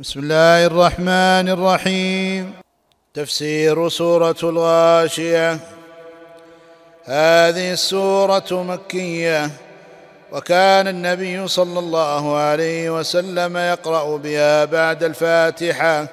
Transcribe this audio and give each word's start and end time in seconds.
بسم 0.00 0.20
الله 0.20 0.66
الرحمن 0.66 1.48
الرحيم. 1.48 2.54
تفسير 3.14 3.88
سورة 3.88 4.36
الغاشية. 4.42 5.58
هذه 7.04 7.72
السورة 7.72 8.48
مكية 8.50 9.50
وكان 10.32 10.88
النبي 10.88 11.48
صلى 11.48 11.78
الله 11.78 12.36
عليه 12.36 12.90
وسلم 12.98 13.56
يقرأ 13.56 14.16
بها 14.16 14.64
بعد 14.64 15.04
الفاتحة 15.04 16.06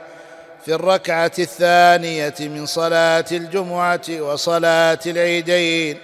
في 0.66 0.74
الركعة 0.74 1.32
الثانية 1.40 2.36
من 2.40 2.66
صلاة 2.66 3.26
الجمعة 3.32 4.10
وصلاة 4.10 5.00
العيدين. 5.06 5.98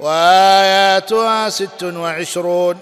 وآياتها 0.00 1.48
ست 1.48 1.82
وعشرون. 1.82 2.78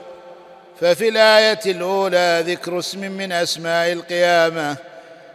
ففي 0.81 1.09
الآية 1.09 1.61
الأولى 1.67 2.45
ذكر 2.47 2.79
اسم 2.79 3.01
من 3.01 3.33
أسماء 3.33 3.93
القيامة 3.93 4.77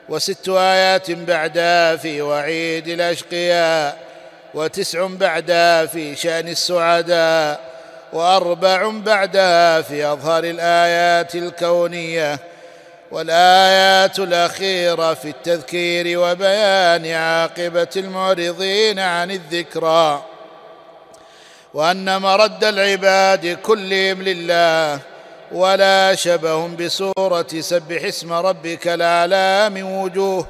وست 0.10 0.50
آيات 0.50 1.12
بعدها 1.12 1.96
في 1.96 2.22
وعيد 2.22 2.88
الأشقياء 2.88 3.98
وتسع 4.54 5.08
بعدها 5.08 5.86
في 5.86 6.16
شأن 6.16 6.48
السعداء 6.48 7.60
وأربع 8.14 8.90
بعدها 8.90 9.82
في 9.82 10.06
اظهر 10.06 10.44
الآيات 10.44 11.36
الكونية 11.36 12.40
والآيات 13.12 14.20
الأخيرة 14.20 15.14
في 15.14 15.30
التذكير 15.30 16.20
وبيان 16.20 17.06
عاقبة 17.06 17.88
المعرضين 17.96 19.00
عن 19.00 19.32
الذكرى 19.32 20.24
وأن 21.74 22.22
مرد 22.22 22.64
العباد 22.64 23.58
كلهم 23.64 24.22
لله 24.22 25.00
ولا 25.54 26.16
شبه 26.16 26.68
بسورة 26.68 27.48
سبح 27.60 28.04
اسم 28.04 28.34
ربك 28.34 28.88
الأعلى 28.88 29.70
من 29.70 29.84
وجوه. 29.84 30.48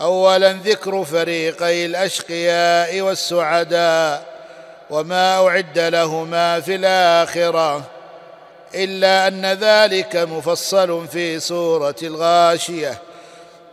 اولا 0.00 0.52
ذكر 0.52 1.04
فريقي 1.04 1.86
الأشقياء 1.86 3.00
والسعداء 3.00 4.22
وما 4.90 5.48
أعد 5.48 5.78
لهما 5.78 6.60
في 6.60 6.74
الآخرة 6.74 7.82
إلا 8.74 9.28
أن 9.28 9.46
ذلك 9.46 10.16
مفصل 10.16 11.08
في 11.08 11.40
سورة 11.40 11.94
الغاشية 12.02 12.98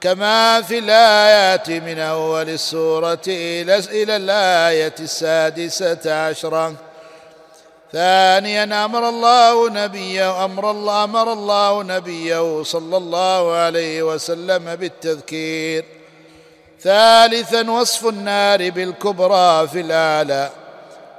كما 0.01 0.61
في 0.61 0.77
الآيات 0.77 1.69
من 1.69 1.99
أول 1.99 2.49
السورة 2.49 3.21
إلى 3.27 4.15
الآية 4.15 4.95
السادسة 4.99 6.27
عشرة. 6.27 6.75
ثانيا 7.93 8.85
أمر 8.85 9.09
الله 9.09 9.69
نبيه 9.69 10.45
أمر 10.45 10.71
الله 10.71 11.03
أمر 11.03 11.33
الله 11.33 11.83
نبيه 11.83 12.63
صلى 12.63 12.97
الله 12.97 13.53
عليه 13.53 14.03
وسلم 14.03 14.75
بالتذكير. 14.75 15.85
ثالثا 16.81 17.71
وصف 17.71 18.07
النار 18.07 18.69
بالكبرى 18.69 19.67
في 19.67 19.79
الاعلى 19.79 20.49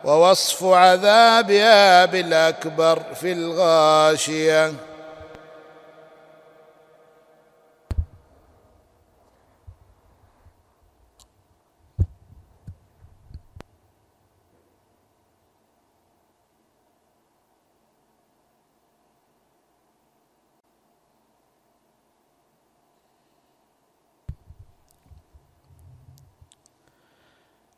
ووصف 0.05 0.65
عذابها 0.65 2.05
بالأكبر 2.05 3.03
في 3.21 3.33
الغاشية. 3.33 4.73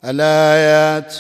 الآيات. 0.05 1.15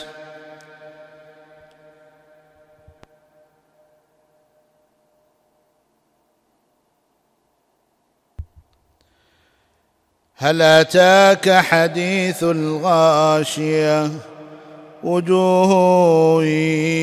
هل 10.36 10.62
أتاك 10.62 11.50
حديث 11.50 12.42
الغاشية؟ 12.42 14.10
وجوه 15.04 16.44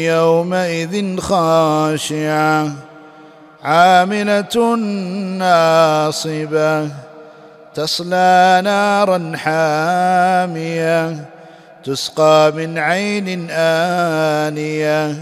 يومئذ 0.06 1.20
خاشعة. 1.20 2.72
عاملة 3.64 4.76
ناصبة. 5.38 6.90
تصلى 7.74 8.62
نارا 8.64 9.32
حامية. 9.36 11.26
تسقى 11.84 12.52
من 12.56 12.78
عين 12.78 13.48
آنية. 13.52 15.16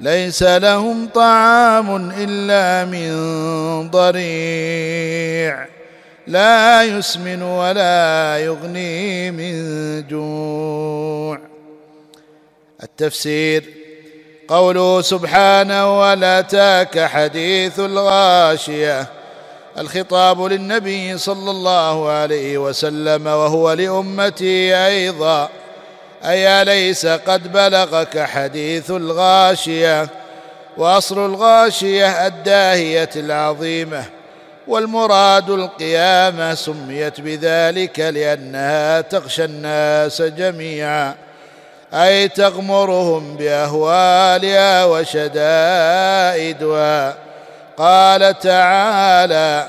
ليس 0.00 0.42
لهم 0.42 1.08
طعام 1.14 2.12
إلا 2.16 2.84
من 2.84 3.10
ضريع. 3.90 5.66
لا 6.26 6.82
يسمن 6.82 7.42
ولا 7.42 8.38
يغني 8.38 9.30
من 9.30 9.54
جوع. 10.08 11.38
التفسير 12.82 13.64
قوله 14.48 15.00
سبحانه 15.00 16.00
ولا 16.00 16.38
اتاك 16.38 16.98
حديث 16.98 17.80
الغاشية 17.80 19.06
الخطاب 19.78 20.42
للنبي 20.42 21.18
صلى 21.18 21.50
الله 21.50 22.08
عليه 22.10 22.58
وسلم 22.58 23.26
وهو 23.26 23.72
لأمتي 23.72 24.76
أيضا. 24.86 25.48
اي 26.24 26.62
اليس 26.62 27.06
قد 27.06 27.52
بلغك 27.52 28.18
حديث 28.18 28.90
الغاشية 28.90 30.08
وأصل 30.76 31.26
الغاشية 31.26 32.26
الداهية 32.26 33.10
العظيمة 33.16 34.04
والمراد 34.68 35.50
القيامة 35.50 36.54
سميت 36.54 37.20
بذلك 37.20 38.00
لأنها 38.00 39.00
تغشى 39.00 39.44
الناس 39.44 40.22
جميعا 40.22 41.14
أي 41.94 42.28
تغمرهم 42.28 43.36
بأهوالها 43.36 44.84
وشدائدها. 44.84 46.34
قال 47.76 48.38
تعالى 48.38 49.66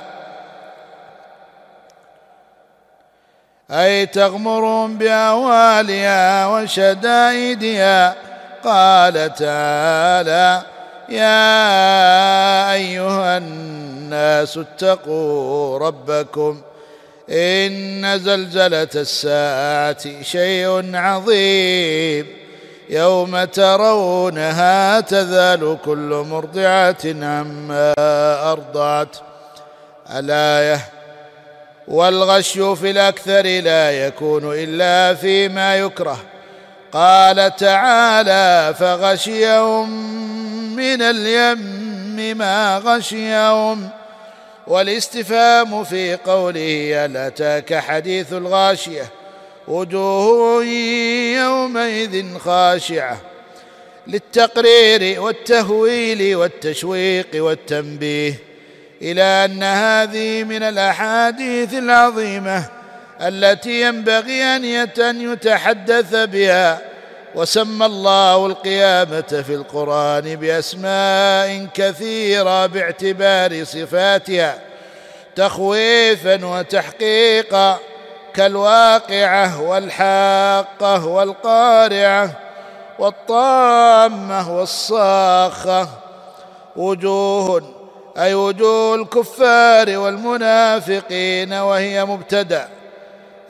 أي 3.72 4.06
تغمرهم 4.06 4.98
باهوالها 4.98 6.48
وشدائدها 6.48 8.16
قال 8.64 9.34
تعالى 9.34 10.62
يا 11.10 12.74
أيها 12.74 13.38
الناس 13.38 14.58
اتقوا 14.58 15.80
ربكم 15.80 16.62
إن 17.30 18.20
زلزلة 18.20 18.88
الساعة 18.96 20.22
شيء 20.22 20.96
عظيم. 20.96 22.28
يوم 22.90 23.44
ترونها 23.44 25.00
تذال 25.00 25.78
كل 25.86 26.26
مرضعة 26.30 26.98
عما 27.06 27.94
أرضعت. 28.52 29.18
الايه 30.16 30.99
والغش 31.90 32.60
في 32.60 32.92
الأكثر 32.92 33.42
لا 33.42 34.08
يكون 34.08 34.42
إلا 34.54 35.14
فيما 35.16 35.78
يكره. 35.78 36.20
قال 36.92 37.56
تعالى 37.56 38.76
فغشيهم 38.80 39.90
من 40.76 41.02
اليم 41.02 42.38
ما 42.38 42.78
غشيهم. 42.86 43.90
والاستفهام 44.68 45.84
في 45.84 46.16
قوله 46.16 47.06
هل 47.06 47.18
أتاك 47.18 47.74
حديث 47.74 48.34
الغاشية؟ 48.34 49.06
وجوه 49.68 50.66
يومئذ 51.36 52.38
خاشعة. 52.38 53.18
للتقرير 54.08 55.22
والتهويل 55.22 56.36
والتشويق 56.36 57.28
والتنبيه. 57.36 58.49
إلى 59.02 59.22
أن 59.22 59.64
هذه 59.64 60.44
من 60.44 60.64
الأحاديث 60.64 61.74
العظيمة 61.74 62.66
التي 63.22 63.82
ينبغي 63.82 64.44
أن 64.44 65.22
يتحدث 65.22 66.16
بها. 66.16 66.82
وسمى 67.36 67.86
الله 67.86 68.46
القيامة 68.46 69.44
في 69.48 69.56
القرآن 69.56 70.36
بأسماء 70.36 71.68
كثيرة 71.74 72.66
باعتبار 72.66 73.64
صفاتها 73.64 74.60
تخويفا 75.36 76.46
وتحقيقا 76.46 77.80
كالواقعة 78.34 79.62
والحاقة 79.62 81.06
والقارعة 81.06 82.32
والطامة 83.00 84.58
والصاخة. 84.58 85.90
وجوه 86.76 87.79
أي 88.20 88.34
وجوه 88.34 88.96
الكفار 88.96 89.98
والمنافقين 89.98 91.54
وهي 91.54 92.06
مبتدأ 92.06 92.70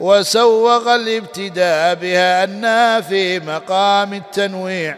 وسوغ 0.00 0.94
الابتداء 0.94 1.94
بها 1.94 2.44
النافي 2.44 3.40
مقام 3.40 4.14
التنويع 4.14 4.96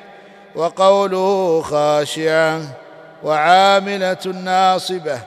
وقوله 0.55 1.63
خاشعة 1.63 2.61
وعاملة 3.23 4.27
ناصبة 4.45 5.19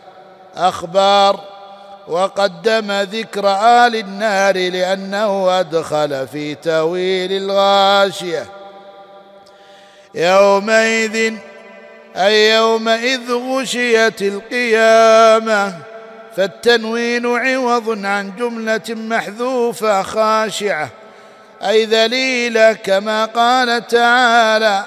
أخبار 0.55 1.39
وقدم 2.07 2.91
ذكر 2.91 3.49
آل 3.49 3.95
النار 3.95 4.57
لأنه 4.57 5.59
أدخل 5.59 6.27
في 6.27 6.55
تأويل 6.55 7.31
الغاشية. 7.31 8.45
يومئذ 10.15 11.33
اي 12.15 12.49
يومئذ 12.49 13.33
غشيت 13.33 14.21
القيامة 14.21 15.73
فالتنوين 16.37 17.25
عوض 17.25 18.05
عن 18.05 18.33
جملة 18.37 18.81
محذوفة 18.89 20.03
خاشعة. 20.03 20.89
أي 21.63 21.85
ذليله 21.85 22.73
كما 22.73 23.25
قال 23.25 23.87
تعالى 23.87 24.83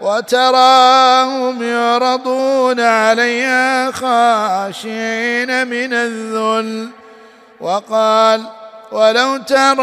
وتراهم 0.00 1.62
يعرضون 1.62 2.80
عليها 2.80 3.90
خاشعين 3.90 5.66
من 5.66 5.92
الذل 5.92 6.88
وقال 7.60 8.44
ولو 8.92 9.36
ترى 9.36 9.82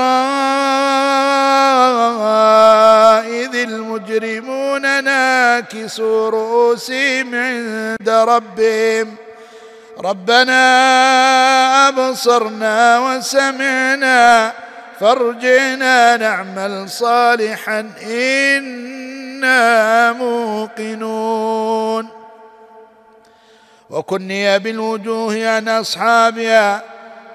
إذ 3.26 3.56
المجرمون 3.56 5.04
ناكسوا 5.56 6.30
رؤوسهم 6.30 7.36
عند 7.36 8.10
ربهم. 8.10 9.16
ربنا 10.00 10.62
أبصرنا 11.88 13.00
وسمعنا 13.00 14.52
فارجعنا 15.00 16.18
نعمل 16.18 16.90
صالحا 16.90 17.92
إنا 18.04 19.62
موقنون. 20.12 22.08
وكني 23.90 24.60
بالوجوه 24.60 25.48
عن 25.48 25.70
أصحابها 25.70 26.84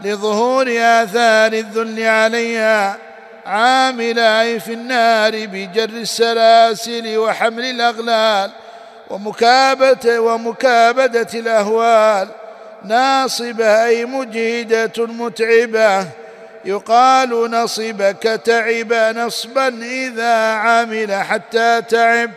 لظهور 0.01 0.67
آثار 0.69 1.53
الذل 1.53 2.03
عليها 2.03 2.97
عاملا 3.51 4.59
في 4.59 4.73
النار 4.73 5.47
بجر 5.47 5.89
السلاسل 5.89 7.19
وحمل 7.19 7.65
الأغلال 7.65 8.51
ومكابدة 9.11 10.23
ومكابدة 10.23 11.29
الأهوال. 11.35 12.29
ناصبة 12.85 13.85
أي 13.85 14.05
مجهدة 14.05 15.07
متعبة. 15.07 16.07
يقال 16.65 17.51
نصبك 17.51 18.23
تعب 18.45 18.93
نصبا 18.93 19.69
إذا 19.83 20.35
عمل 20.53 21.15
حتى 21.15 21.83
تعب. 21.83 22.31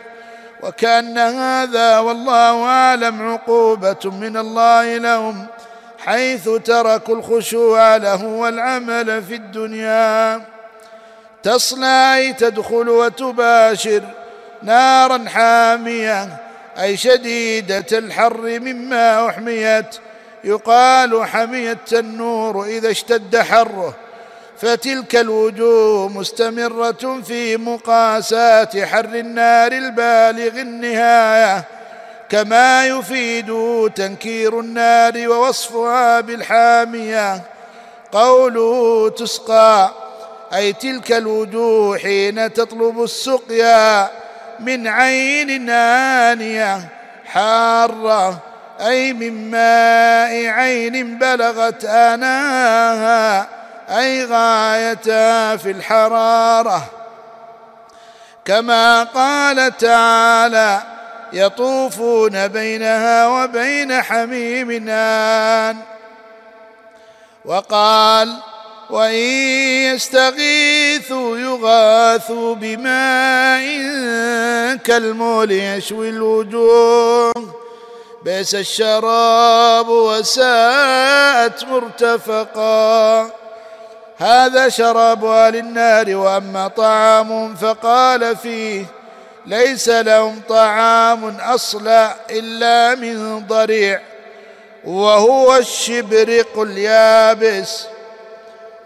وكأن 0.62 1.18
هذا 1.18 1.98
والله 1.98 2.64
أعلم 2.64 3.32
عقوبة 3.32 4.10
من 4.20 4.36
الله 4.36 4.98
لهم 4.98 5.46
حيث 5.98 6.48
تركوا 6.48 7.16
الخشوع 7.16 7.96
له 7.96 8.24
والعمل 8.24 9.22
في 9.22 9.34
الدنيا. 9.34 10.53
تصلى 11.44 12.16
أي 12.16 12.32
تدخل 12.32 12.88
وتباشر 12.88 14.02
نارا 14.62 15.24
حامية 15.28 16.36
أي 16.80 16.96
شديدة 16.96 17.98
الحر 17.98 18.60
مما 18.60 19.28
أحميت. 19.28 19.96
يقال 20.44 21.26
حميت 21.26 21.92
النور 21.92 22.64
إذا 22.64 22.90
اشتد 22.90 23.36
حره. 23.36 23.94
فتلك 24.58 25.16
الوجوه 25.16 26.08
مستمرة 26.08 27.20
في 27.26 27.56
مقاساة 27.56 28.84
حر 28.84 29.04
النار 29.04 29.72
البالغ 29.72 30.60
النهاية. 30.60 31.64
كما 32.28 32.86
يفيد 32.86 33.52
تنكير 33.94 34.60
النار 34.60 35.28
ووصفها 35.28 36.20
بالحامية. 36.20 37.40
قوله 38.12 39.08
تسقى 39.08 40.03
أي 40.54 40.72
تلك 40.72 41.12
الوجوه 41.12 41.98
حين 41.98 42.52
تطلب 42.52 43.02
السقيا 43.02 44.10
من 44.60 44.88
عين 44.88 45.70
آنية 45.70 46.88
حارة 47.26 48.38
أي 48.80 49.12
من 49.12 49.50
ماء 49.50 50.46
عين 50.46 51.18
بلغت 51.18 51.84
آناها 51.84 53.48
أي 53.88 54.24
غايتها 54.24 55.56
في 55.56 55.70
الحرارة. 55.70 56.84
كما 58.44 59.02
قال 59.02 59.76
تعالى 59.76 60.82
يطوفون 61.32 62.48
بينها 62.48 63.26
وبين 63.26 64.02
حميم 64.02 64.88
آن. 64.88 65.76
وقال 67.44 68.36
وإن 68.90 69.14
يستغيثوا 69.94 71.38
يغاثوا 71.38 72.54
بماء 72.54 73.64
كالمول 74.76 75.52
يشوي 75.52 76.08
الوجوه. 76.08 77.32
بئس 78.24 78.54
الشراب 78.54 79.88
وساءت 79.88 81.64
مرتفقا. 81.64 83.30
هذا 84.16 84.68
شراب 84.68 85.24
أهل 85.24 85.56
النار 85.56 86.16
وأما 86.16 86.68
طعام 86.68 87.54
فقال 87.54 88.36
فيه 88.36 88.84
ليس 89.46 89.88
لهم 89.88 90.40
طعام 90.48 91.36
أصلا 91.40 92.14
إلا 92.30 92.94
من 92.94 93.46
ضريع. 93.46 94.00
وهو 94.84 95.56
الشبرق 95.56 96.58
اليابس 96.58 97.86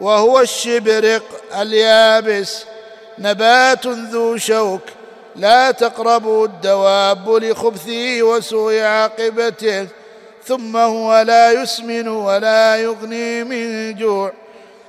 وهو 0.00 0.40
الشبرق 0.40 1.22
اليابس. 1.60 2.64
نبات 3.18 3.86
ذو 3.86 4.36
شوك 4.36 4.80
لا 5.36 5.70
تقربوا 5.70 6.46
الدواب 6.46 7.30
لخبثه 7.30 8.22
وسوء 8.22 8.80
عاقبته 8.80 9.86
ثم 10.44 10.76
هو 10.76 11.20
لا 11.20 11.52
يسمن 11.52 12.08
ولا 12.08 12.76
يغني 12.76 13.44
من 13.44 13.94
جوع. 13.94 14.32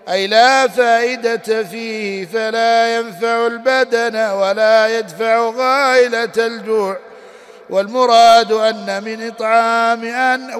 أي 0.10 0.28
لا 0.28 0.68
فائدة 0.68 1.64
فيه 1.64 2.26
فلا 2.26 2.98
ينفع 2.98 3.48
البدن 3.48 4.16
ولا 4.16 4.98
يدفع 4.98 5.50
غائلة 5.50 6.34
الجوع. 6.38 6.98
والمراد 7.70 8.52
أن 8.52 9.04
من 9.04 9.28
إطعام 9.28 10.04
أن 10.04 10.54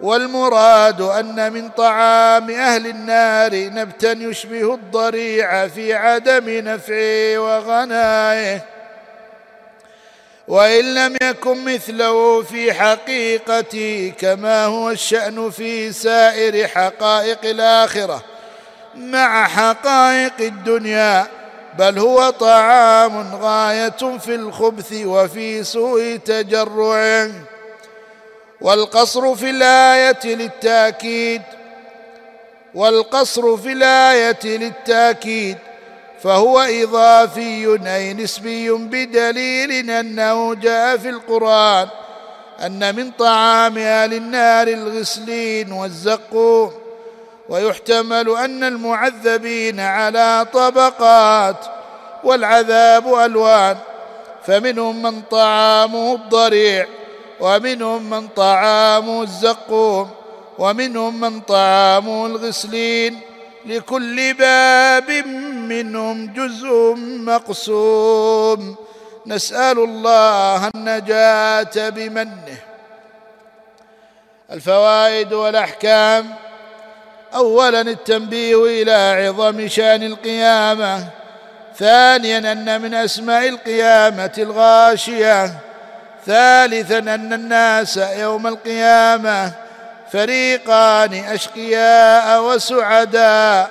والمراد 0.00 1.00
أن 1.00 1.52
من 1.52 1.68
طعام 1.68 2.50
أهل 2.50 2.86
النار 2.86 3.50
نبتا 3.54 4.12
يشبه 4.12 4.74
الضريع 4.74 5.68
في 5.68 5.94
عدم 5.94 6.44
نفعه 6.48 7.38
وغنائه. 7.38 8.60
وإن 10.48 10.94
لم 10.94 11.16
يكن 11.22 11.64
مثله 11.64 12.42
في 12.42 12.72
حقيقته 12.72 14.12
كما 14.20 14.64
هو 14.64 14.90
الشأن 14.90 15.50
في 15.50 15.92
سائر 15.92 16.68
حقائق 16.68 17.38
الآخرة 17.44 18.22
مع 18.94 19.48
حقائق 19.48 20.32
الدنيا 20.40 21.26
بل 21.78 21.98
هو 21.98 22.30
طعام 22.30 23.34
غاية 23.34 24.18
في 24.18 24.34
الخبث 24.34 24.92
وفي 24.92 25.64
سوء 25.64 26.16
تجرعه 26.24 27.30
والقصر 28.60 29.34
في 29.34 29.50
الآية 29.50 30.34
للتأكيد 30.34 31.42
والقصر 32.74 33.56
في 33.56 33.72
الآية 33.72 34.38
للتأكيد 34.44 35.56
فهو 36.22 36.60
إضافي 36.60 37.78
أي 37.86 38.14
نسبي 38.14 38.70
بدليل 38.70 39.90
أنه 39.90 40.54
جاء 40.54 40.96
في 40.96 41.08
القرآن 41.08 41.88
أن 42.66 42.94
من 42.94 43.10
طعام 43.10 43.78
أهل 43.78 44.14
النار 44.14 44.68
الغسلين 44.68 45.72
والزقوم 45.72 46.72
ويحتمل 47.48 48.30
أن 48.30 48.64
المعذبين 48.64 49.80
على 49.80 50.46
طبقات 50.52 51.66
والعذاب 52.24 53.14
ألوان 53.14 53.76
فمنهم 54.46 55.02
من 55.02 55.22
طعامه 55.22 56.14
الضريع. 56.14 56.86
ومنهم 57.40 58.10
من 58.10 58.28
طعامه 58.28 59.22
الزقوم 59.22 60.10
ومنهم 60.58 61.20
من 61.20 61.40
طعامه 61.40 62.26
الغسلين 62.26 63.20
لكل 63.66 64.34
باب 64.34 65.10
منهم 65.68 66.32
جزء 66.32 66.94
مقسوم. 66.98 68.76
نسأل 69.26 69.78
الله 69.78 70.70
النجاة 70.74 71.88
بمنه. 71.88 72.58
الفوائد 74.50 75.32
والأحكام. 75.32 76.34
اولا 77.34 77.80
التنبيه 77.80 78.82
إلى 78.82 79.26
عظم 79.26 79.68
شأن 79.68 80.02
القيامة. 80.02 81.08
ثانيا 81.78 82.52
أن 82.52 82.80
من 82.80 82.94
أسماء 82.94 83.48
القيامة 83.48 84.32
الغاشية. 84.38 85.65
ثالثا 86.26 86.98
أن 86.98 87.32
الناس 87.32 87.96
يوم 87.96 88.46
القيامة 88.46 89.52
فريقان 90.12 91.14
أشقياء 91.14 92.42
وسعداء 92.42 93.70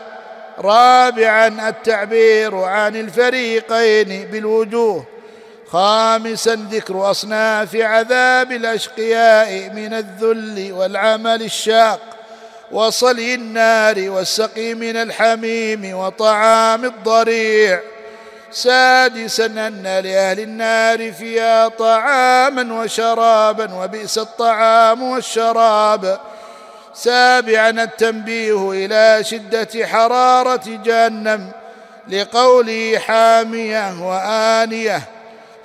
رابعا 0.59 1.69
التعبير 1.69 2.55
عن 2.55 2.95
الفريقين 2.95 4.27
بالوجوه 4.31 5.05
خامسا 5.67 6.67
ذكر 6.71 7.11
أصناف 7.11 7.75
عذاب 7.75 8.51
الأشقياء 8.51 9.69
من 9.73 9.93
الذل 9.93 10.71
والعمل 10.71 11.41
الشاق 11.41 11.99
وصلي 12.71 13.35
النار 13.35 14.09
والسقي 14.09 14.73
من 14.73 14.95
الحميم 14.95 15.93
وطعام 15.93 16.85
الضريع. 16.85 17.81
سادسا 18.55 19.45
أن 19.45 19.83
لأهل 19.83 20.39
النار 20.39 21.11
فيها 21.13 21.67
طعاما 21.67 22.83
وشرابا 22.83 23.73
وبئس 23.73 24.17
الطعام 24.17 25.03
والشراب. 25.03 26.19
سابعا 26.93 27.69
التنبيه 27.69 28.71
إلى 28.71 29.23
شدة 29.23 29.87
حرارة 29.87 30.61
جهنم 30.65 31.51
لقوله 32.07 32.97
حامية 32.99 34.01
وآنية. 34.01 35.01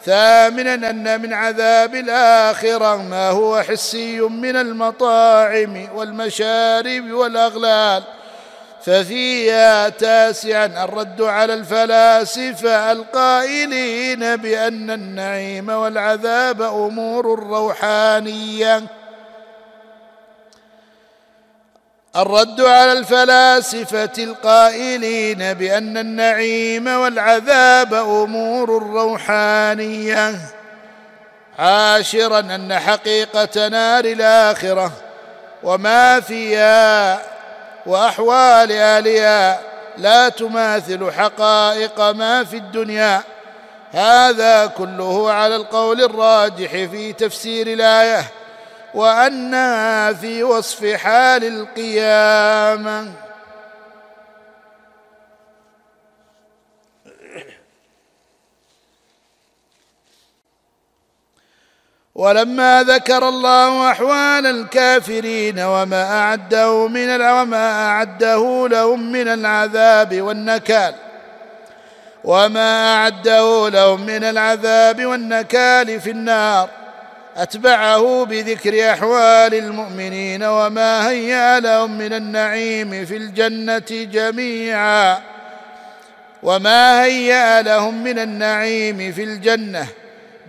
ثامنا 0.05 0.75
أن 0.75 1.23
من 1.23 1.33
عذاب 1.33 1.95
الآخرة 1.95 2.97
ما 2.97 3.31
هو 3.31 3.63
حسي 3.63 4.21
من 4.21 4.57
المطاعم 4.57 5.89
والمشارب 5.95 7.11
والأغلال. 7.11 8.03
ففيها 8.85 9.89
تاسعا 9.89 10.85
الرد 10.85 11.23
على 11.23 11.55
الفلاسفة 11.55 12.93
القائلين 12.93 14.37
بأن 14.37 14.91
النعيم 14.91 15.69
والعذاب 15.69 16.63
أمور 16.63 17.39
روحانية. 17.47 18.83
الرد 22.17 22.61
على 22.61 22.93
الفلاسفة 22.93 24.13
القائلين 24.19 25.55
بأن 25.55 25.99
النعيم 25.99 26.87
والعذاب 26.87 27.95
أمور 27.95 28.83
روحانية. 28.83 30.35
عاشرا 31.59 32.41
أن 32.41 32.79
حقيقة 32.79 33.69
نار 33.69 34.05
الآخرة. 34.05 34.93
وما 35.63 36.21
فيها 36.21 37.21
وأحوال 37.87 38.73
اهلها 38.73 39.61
لا 39.99 40.29
تماثل 40.29 41.11
حقائق 41.13 42.01
ما 42.01 42.45
في 42.45 42.57
الدنيا. 42.57 43.23
هذا 43.93 44.67
كله 44.67 45.33
على 45.33 45.57
القول 45.57 46.01
الراجح 46.03 46.71
في 46.71 47.13
تفسير 47.13 47.67
الآية 47.67 48.25
وانها 48.95 50.13
في 50.13 50.43
وصف 50.43 50.95
حال 50.95 51.45
القيامة. 51.45 53.13
ولما 62.21 62.83
ذكر 62.83 63.29
الله 63.29 63.91
أحوال 63.91 64.47
الكافرين 64.47 65.59
وما 65.59 66.03
أعده 66.03 66.89
من 66.89 67.21
وما 67.21 67.87
أعده 67.87 68.69
لهم 68.69 69.13
من 69.13 69.29
العذاب 69.29 70.21
والنكال 70.21 70.95
وما 72.25 72.95
أعده 72.95 73.69
لهم 73.69 74.07
من 74.07 74.25
العذاب 74.25 75.07
والنكال 75.07 76.01
في 76.01 76.11
النار 76.11 76.69
أتبعه 77.37 78.25
بذكر 78.25 78.93
أحوال 78.93 79.55
المؤمنين 79.55 80.43
وما 80.43 81.09
هيأ 81.11 81.61
لهم 81.61 81.99
من 81.99 82.13
النعيم 82.13 83.05
في 83.05 83.17
الجنة 83.17 83.89
جميعا 83.91 85.19
وما 86.43 87.05
هيأ 87.05 87.63
لهم 87.63 88.05
من 88.05 88.19
النعيم 88.19 89.13
في 89.13 89.25
الجنة 89.25 89.87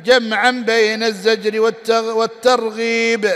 جمعا 0.05 0.51
بين 0.51 1.03
الزجر 1.03 1.59
والترغيب. 1.91 3.31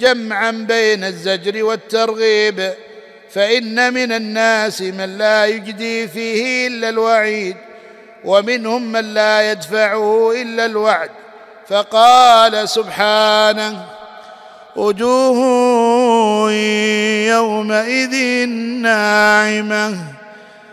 جمعا 0.00 0.50
بين 0.50 1.04
الزجر 1.04 1.64
والترغيب. 1.64 2.72
فإن 3.30 3.94
من 3.94 4.12
الناس 4.12 4.82
من 4.82 5.18
لا 5.18 5.46
يجدي 5.46 6.08
فيه 6.08 6.66
إلا 6.66 6.88
الوعيد 6.88 7.56
ومنهم 8.24 8.92
من 8.92 9.14
لا 9.14 9.50
يدفعه 9.50 10.32
إلا 10.42 10.66
الوعد. 10.66 11.10
فقال 11.68 12.68
سبحانه 12.68 13.86
وجوه 14.76 16.52
يومئذ 17.28 18.46
ناعمة 18.82 19.96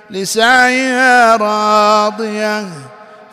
لسعيها 0.09 1.35
راضية. 1.35 2.88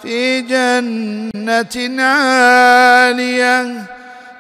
في 0.07 0.41
جنة 0.41 2.03
عالية 2.03 3.83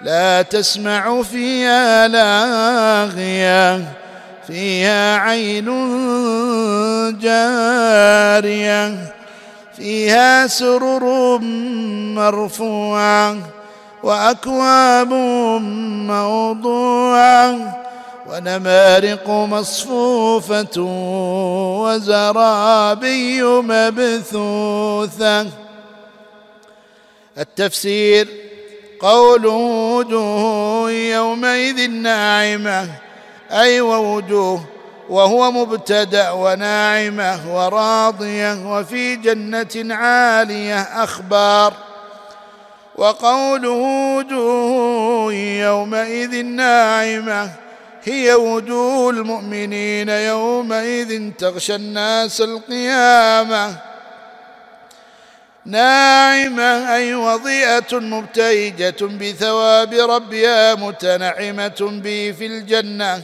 لا 0.03 0.43
تسمع 0.43 1.23
فيها 1.23 2.09
لاغية 2.09 3.85
فيها 4.47 5.17
عين 5.17 5.65
جارية 7.19 8.95
فيها 9.77 10.47
سرر 10.47 11.39
مرفوعة 12.15 13.37
وأكواب 14.03 15.13
موضوعة. 16.07 17.77
ونمارق 18.29 19.31
مصفوفة 19.31 20.81
وزرابي 21.83 23.43
مبثوثة. 23.43 25.47
التفسير 27.39 28.29
قول 29.01 29.47
وجوه 29.47 30.91
يومئذ 30.91 31.91
ناعمة 31.91 32.89
أي 33.51 33.81
ووجوه 33.81 34.65
وهو 35.09 35.51
مبتدأ 35.51 36.31
وناعمة 36.31 37.57
وراضية 37.57 38.79
وفي 38.79 39.17
جنة 39.17 39.95
عالية 39.95 40.81
أخبار. 40.81 41.73
وقوله 42.97 43.71
وجوه 44.17 45.35
يومئذ 45.35 46.45
ناعمة 46.45 47.66
هي 48.07 48.35
وجوه 48.35 49.11
المؤمنين 49.11 50.09
يومئذ 50.09 51.31
تغشى 51.39 51.75
الناس 51.75 52.41
القيامة. 52.41 53.77
ناعمة 55.65 56.95
أي 56.95 57.15
وضيئة 57.15 57.93
مبتهجة 57.93 58.97
بثواب 59.03 59.95
ربها 59.95 60.75
متنعمة 60.75 62.01
به 62.05 62.35
في 62.39 62.47
الجنة. 62.47 63.23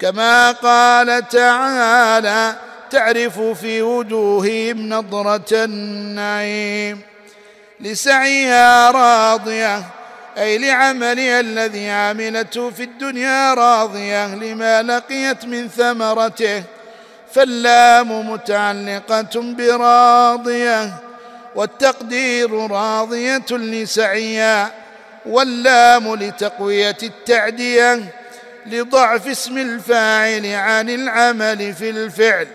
كما 0.00 0.52
قال 0.52 1.28
تعالى 1.28 2.56
تعرف 2.90 3.40
في 3.40 3.82
وجوههم 3.82 4.88
نضرة 4.88 5.52
النعيم. 5.52 7.00
لسعيها 7.80 8.90
راضية. 8.90 9.84
أي 10.38 10.58
لعملها 10.58 11.40
الذي 11.40 11.90
عملته 11.90 12.70
في 12.70 12.82
الدنيا 12.82 13.54
راضيه 13.54 14.34
لما 14.34 14.82
لقيت 14.82 15.44
من 15.44 15.68
ثمرته. 15.68 16.62
فاللام 17.32 18.30
متعلقة 18.30 19.28
براضية 19.34 20.94
والتقدير 21.54 22.70
راضية 22.70 23.46
لسعيها 23.50 24.72
واللام 25.26 26.14
لتقوية 26.14 26.96
التعدية 27.02 28.00
لضعف 28.66 29.28
اسم 29.28 29.58
الفاعل 29.58 30.46
عن 30.46 30.90
العمل 30.90 31.72
في 31.74 31.90
الفعل 31.90 32.46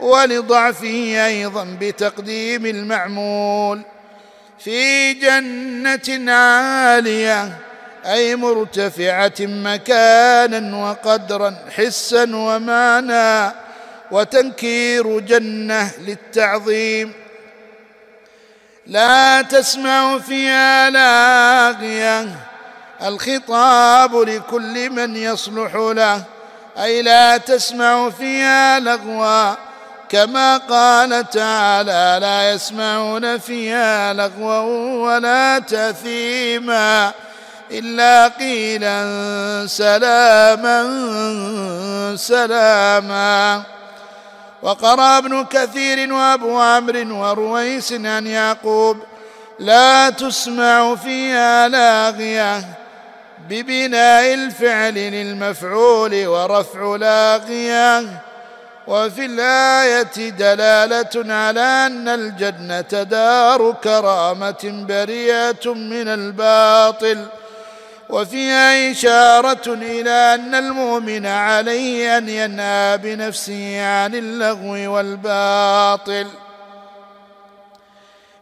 ولضعفه 0.00 1.26
أيضا 1.26 1.76
بتقديم 1.80 2.66
المعمول. 2.66 3.82
في 4.66 5.12
جنة 5.12 6.32
عالية 6.32 7.52
أي 8.06 8.36
مرتفعة 8.36 9.32
مكانا 9.40 10.76
وقدرا 10.76 11.56
حسا 11.76 12.36
ومعنى 12.36 13.52
وتنكير 14.10 15.20
جنة 15.20 15.90
للتعظيم. 16.06 17.12
لا 18.86 19.42
تسمع 19.42 20.18
فيها 20.18 20.90
لاغية 20.90 22.28
الخطاب 23.02 24.16
لكل 24.16 24.90
من 24.90 25.16
يصلح 25.16 25.74
له 25.74 26.22
أي 26.78 27.02
لا 27.02 27.36
تسمع 27.36 28.10
فيها 28.10 28.80
لغوا 28.80 29.65
كما 30.08 30.56
قال 30.56 31.30
تعالى 31.30 32.18
لا 32.20 32.52
يسمعون 32.52 33.38
فيها 33.38 34.12
لغوا 34.12 34.60
ولا 35.06 35.58
تاثيما 35.58 37.12
إلا 37.70 38.28
قيلا 38.28 39.66
سلاما 39.66 40.86
سلاما. 42.16 43.62
وقرأ 44.62 45.18
ابن 45.18 45.44
كثير 45.44 46.12
وأبو 46.12 46.58
عمرو 46.60 47.20
ورويس 47.22 47.92
عن 47.92 48.26
يعقوب 48.26 48.98
لا 49.58 50.10
تسمع 50.10 50.94
فيها 50.94 51.68
لاغية 51.68 52.64
ببناء 53.48 54.34
الفعل 54.34 54.94
للمفعول 54.94 56.26
ورفع 56.26 56.96
لاغية 56.96 58.04
وفي 58.86 59.26
الآية 59.26 60.30
دلالة 60.30 61.34
على 61.34 61.60
أن 61.60 62.08
الجنة 62.08 63.02
دار 63.02 63.72
كرامة 63.84 64.84
بريئة 64.88 65.74
من 65.74 66.08
الباطل 66.08 67.26
وفيها 68.08 68.90
إشارة 68.90 69.74
إلى 69.74 70.10
أن 70.10 70.54
المؤمن 70.54 71.26
عليه 71.26 72.18
أن 72.18 72.28
ينهى 72.28 72.98
بنفسه 72.98 73.82
عن 73.86 74.14
اللغو 74.14 74.94
والباطل. 74.94 76.26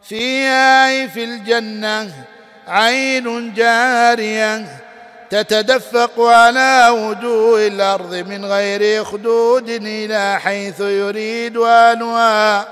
فيها 0.02 1.06
في 1.06 1.24
الجنة 1.24 2.10
عين 2.68 3.54
جارية 3.54 4.83
تتدفق 5.42 6.20
على 6.20 6.88
وجوه 6.90 7.66
الأرض 7.66 8.14
من 8.14 8.44
غير 8.44 9.04
خدود 9.04 9.68
إلى 9.68 10.40
حيث 10.40 10.80
يريد 10.80 11.56
أنواع 11.56 12.64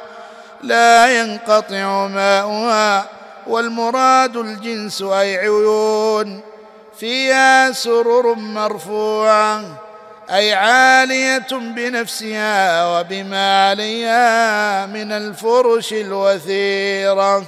لا 0.62 1.20
ينقطع 1.20 2.06
ماؤها 2.06 3.06
والمراد 3.46 4.36
الجنس 4.36 5.02
أي 5.02 5.36
عيون 5.36 6.40
فيها 6.98 7.72
سرر 7.72 8.34
مرفوعة 8.34 9.62
أي 10.30 10.54
عالية 10.54 11.46
بنفسها 11.50 12.86
وبما 12.86 13.68
عليها 13.70 14.86
من 14.86 15.12
الفرش 15.12 15.92
الوثيرة 15.92 17.44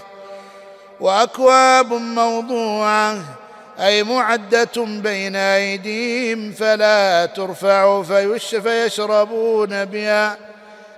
وأكواب 1.01 1.93
موضوعة 1.93 3.44
أي 3.81 4.03
معدة 4.03 4.85
بين 4.85 5.37
أيديهم 5.37 6.53
فلا 6.53 7.27
ترفع 7.27 8.03
فيش 8.03 8.55
فيشربون 8.55 9.85
بها. 9.85 10.37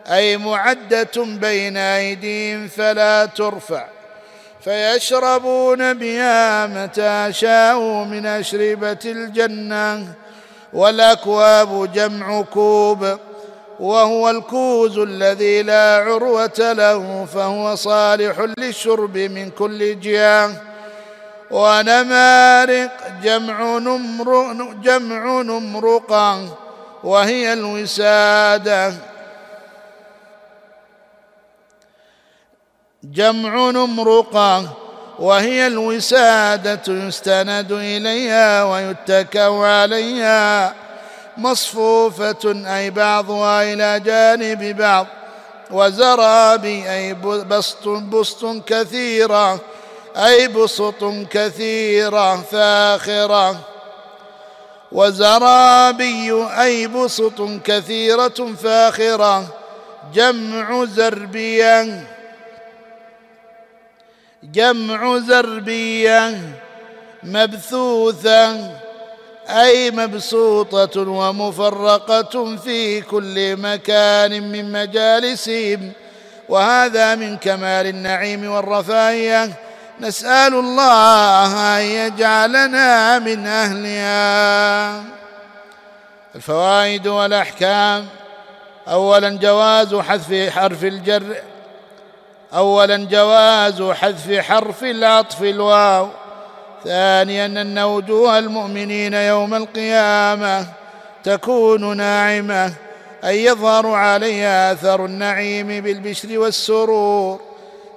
أي 0.06 0.36
معدة 0.36 1.10
بين 1.16 1.76
أيديهم 1.76 2.68
فلا 2.68 3.26
ترفع 3.26 3.84
فيشربون 4.64 5.94
بها 5.94 6.66
متى 6.66 7.32
شاءوا 7.32 8.04
من 8.04 8.26
أشربة 8.26 8.98
الجنة. 9.04 10.14
والأكواب 10.72 11.92
جمع 11.92 12.42
كوب 12.42 13.18
وهو 13.80 14.30
الكوز 14.30 14.98
الذي 14.98 15.62
لا 15.62 15.96
عروة 15.96 16.72
له 16.72 17.26
فهو 17.34 17.74
صالح 17.74 18.46
للشرب 18.58 19.16
من 19.18 19.50
كل 19.50 20.00
جهة. 20.00 20.75
ونمارق 21.50 22.92
جمع 23.22 23.78
نمر 23.78 24.52
جمع 24.82 25.42
نمرقة 25.42 26.56
وهي 27.04 27.52
الوسادة. 27.52 28.94
جمع 33.04 33.70
نمرقة 33.70 34.72
وهي 35.18 35.66
الوسادة 35.66 36.82
يستند 36.88 37.72
إليها 37.72 38.64
ويتكأ 38.64 39.48
عليها. 39.48 40.74
مصفوفة 41.36 42.64
أي 42.76 42.90
بعضها 42.90 43.72
إلى 43.72 44.00
جانب 44.00 44.76
بعض. 44.76 45.06
وزرابي 45.70 46.90
أي 46.90 47.14
بسط 47.44 47.88
بسط 47.88 48.64
كثيرة. 48.66 49.60
أي 50.16 50.48
بسط 50.48 51.04
كثيرة 51.30 52.36
فاخرة. 52.42 53.60
وزرابي 54.92 56.32
أي 56.62 56.86
بسط 56.86 57.42
كثيرة 57.64 58.54
فاخرة. 58.62 59.46
جمع 60.14 60.84
زربيه 60.84 62.06
جمع 64.42 65.18
زربيه 65.18 66.40
مبثوثه 67.22 68.70
أي 69.48 69.90
مبسوطة 69.90 71.00
ومفرقة 71.00 72.56
في 72.56 73.00
كل 73.00 73.56
مكان 73.56 74.52
من 74.52 74.72
مجالسهم. 74.72 75.92
وهذا 76.48 77.14
من 77.14 77.36
كمال 77.36 77.86
النعيم 77.86 78.50
والرفاهية. 78.50 79.65
نسأل 80.00 80.54
الله 80.54 81.78
أن 81.78 81.82
يجعلنا 81.82 83.18
من 83.18 83.46
أهلها. 83.46 85.02
الفوائد 86.34 87.06
والأحكام. 87.06 88.06
اولا 88.88 89.30
جواز 89.30 89.94
حذف 89.94 90.50
حرف 90.50 90.84
الجر. 90.84 91.36
اولا 92.54 92.96
جواز 92.96 93.82
حذف 93.82 94.38
حرف 94.38 94.84
العطف 94.84 95.42
الواو. 95.42 96.08
ثانيا 96.84 97.46
أن 97.46 97.78
وجوه 97.78 98.38
المؤمنين 98.38 99.14
يوم 99.14 99.54
القيامة 99.54 100.66
تكون 101.24 101.96
ناعمة 101.96 102.72
أي 103.24 103.44
يظهر 103.44 103.86
عليها 103.86 104.72
أثر 104.72 105.04
النعيم 105.04 105.66
بالبشر 105.66 106.38
والسرور. 106.38 107.55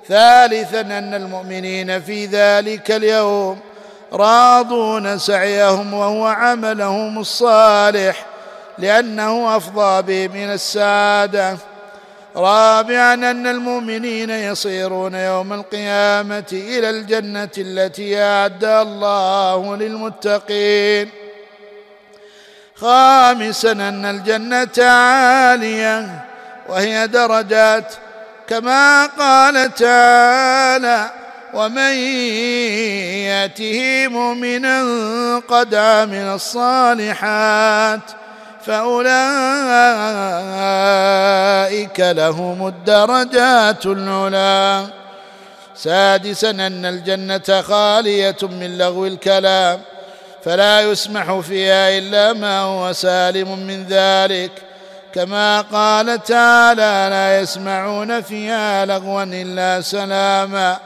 ثالثا 0.10 0.82
أن 0.82 1.14
المؤمنين 1.14 2.02
في 2.02 2.26
ذلك 2.26 2.92
اليوم 2.92 3.60
راضون 4.14 5.18
سعيهم 5.18 5.94
وهو 5.94 6.26
عملهم 6.28 7.20
الصالح 7.20 8.26
لأنه 8.78 9.58
أفضى 9.58 10.02
بهم 10.02 10.38
من 10.38 10.54
السعادة. 10.54 11.58
رابعا 12.36 13.14
أن 13.14 13.48
المؤمنين 13.48 14.30
يصيرون 14.30 15.16
يوم 15.16 15.54
القيامة 15.54 16.50
إلى 16.54 16.90
الجنة 16.90 17.50
التي 17.58 18.22
اعدها 18.22 18.82
الله 18.82 19.76
للمتقين. 19.76 21.10
خامسا 22.76 23.72
أن 23.72 24.06
الجنة 24.06 24.86
عالية 24.86 26.26
وهي 26.70 27.08
درجات 27.08 27.94
كما 28.50 29.06
قال 29.06 29.76
تعالى 29.76 31.10
ومن 31.54 31.94
ياته 33.30 34.08
مؤمنا 34.08 34.84
قد 35.48 35.76
عمل 35.76 36.16
الصالحات 36.34 38.00
فأولئك 38.66 39.10
لهم 42.00 42.68
الدرجات 42.68 43.86
العلى 43.86 44.86
سادسا 45.76 46.50
أن 46.50 46.86
الجنة 46.86 47.62
خالية 47.62 48.38
من 48.42 48.78
لغو 48.78 49.06
الكلام 49.06 49.82
فلا 50.44 50.82
يسمح 50.82 51.40
فيها 51.40 51.98
إلا 51.98 52.34
ما 52.34 52.60
هو 52.60 52.94
سالم 52.94 53.60
من 53.60 53.86
ذلك 53.90 54.69
كما 55.16 55.62
قال 55.62 56.24
تعالى 56.24 57.08
لا 57.10 57.40
يسمعون 57.40 58.22
فيها 58.22 58.86
لغوا 58.86 59.24
إلا 59.24 59.82
سلاما. 59.82 60.78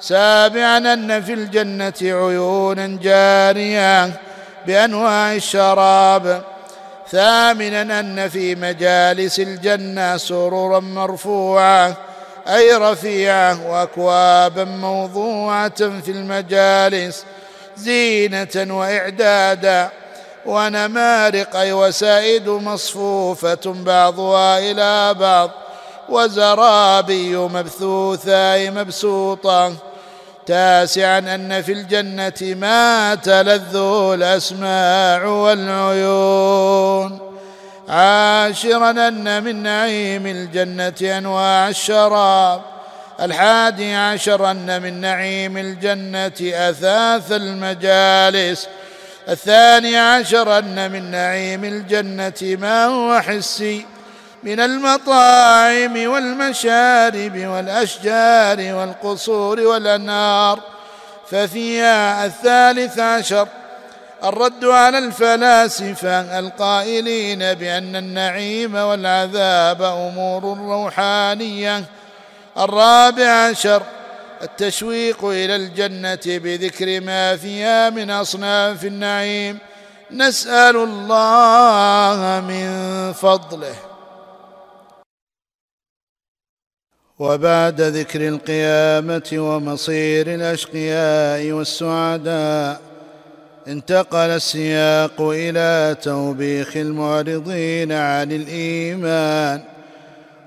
سابعا 0.00 0.78
أن 0.78 1.22
في 1.22 1.32
الجنة 1.32 1.92
عيونا 2.02 2.86
جارية 3.02 4.20
بأنواع 4.66 5.32
الشراب. 5.32 6.42
ثامنا 7.10 8.00
أن 8.00 8.28
في 8.28 8.54
مجالس 8.54 9.40
الجنة 9.40 10.16
سررا 10.16 10.80
مرفوعة 10.80 11.96
أي 12.48 12.72
رفيعة 12.72 13.70
واكوابا 13.70 14.64
موضوعة 14.64 15.78
في 15.78 16.10
المجالس 16.10 17.24
زينة 17.76 18.74
وإعدادا. 18.74 19.90
ونمارق 20.46 21.50
وسائد 21.54 22.48
مصفوفة 22.48 23.60
بعضها 23.66 24.58
إلى 24.58 25.14
بعض 25.14 25.50
وزرابي 26.08 27.36
مبثوثة 27.36 28.54
أي 28.54 28.70
مبسوطة. 28.70 29.72
تاسعا 30.46 31.18
أن 31.18 31.62
في 31.62 31.72
الجنة 31.72 32.54
ما 32.60 33.14
تلذ 33.14 33.76
الأسماع 34.14 35.24
والعيون. 35.24 37.18
عاشرا 37.88 38.90
أن 38.90 39.42
من 39.42 39.62
نعيم 39.62 40.26
الجنة 40.26 41.18
أنواع 41.18 41.68
الشراب. 41.68 42.60
الحادي 43.20 43.94
عشر 43.94 44.50
أن 44.50 44.82
من 44.82 45.00
نعيم 45.00 45.56
الجنة 45.56 46.52
أثاث 46.68 47.32
المجالس. 47.32 48.68
الثاني 49.28 49.96
عشر 49.96 50.58
أن 50.58 50.90
من 50.90 51.10
نعيم 51.10 51.64
الجنة 51.64 52.56
ما 52.60 52.84
هو 52.84 53.20
حسي 53.20 53.86
من 54.42 54.60
المطاعم 54.60 56.06
والمشارب 56.06 57.36
والأشجار 57.36 58.74
والقصور 58.74 59.60
والأنهار 59.60 60.60
ففيها 61.30 62.26
الثالث 62.26 62.98
عشر 62.98 63.48
الرد 64.24 64.64
على 64.64 64.98
الفلاسفة 64.98 66.38
القائلين 66.38 67.54
بأن 67.54 67.96
النعيم 67.96 68.74
والعذاب 68.74 69.82
أمور 69.82 70.58
روحانية 70.58 71.84
الرابع 72.58 73.28
عشر 73.30 73.82
التشويق 74.42 75.24
إلى 75.24 75.56
الجنة 75.56 76.20
بذكر 76.26 77.00
ما 77.00 77.36
فيها 77.36 77.90
من 77.90 78.10
أصناف 78.10 78.84
النعيم. 78.84 79.58
نسأل 80.10 80.76
الله 80.76 82.44
من 82.48 82.68
فضله. 83.12 83.74
وبعد 87.18 87.80
ذكر 87.80 88.28
القيامة 88.28 89.28
ومصير 89.32 90.34
الأشقياء 90.34 91.52
والسعداء 91.52 92.80
انتقل 93.68 94.18
السياق 94.18 95.20
إلى 95.20 95.96
توبيخ 96.02 96.76
المعرضين 96.76 97.92
عن 97.92 98.32
الإيمان. 98.32 99.75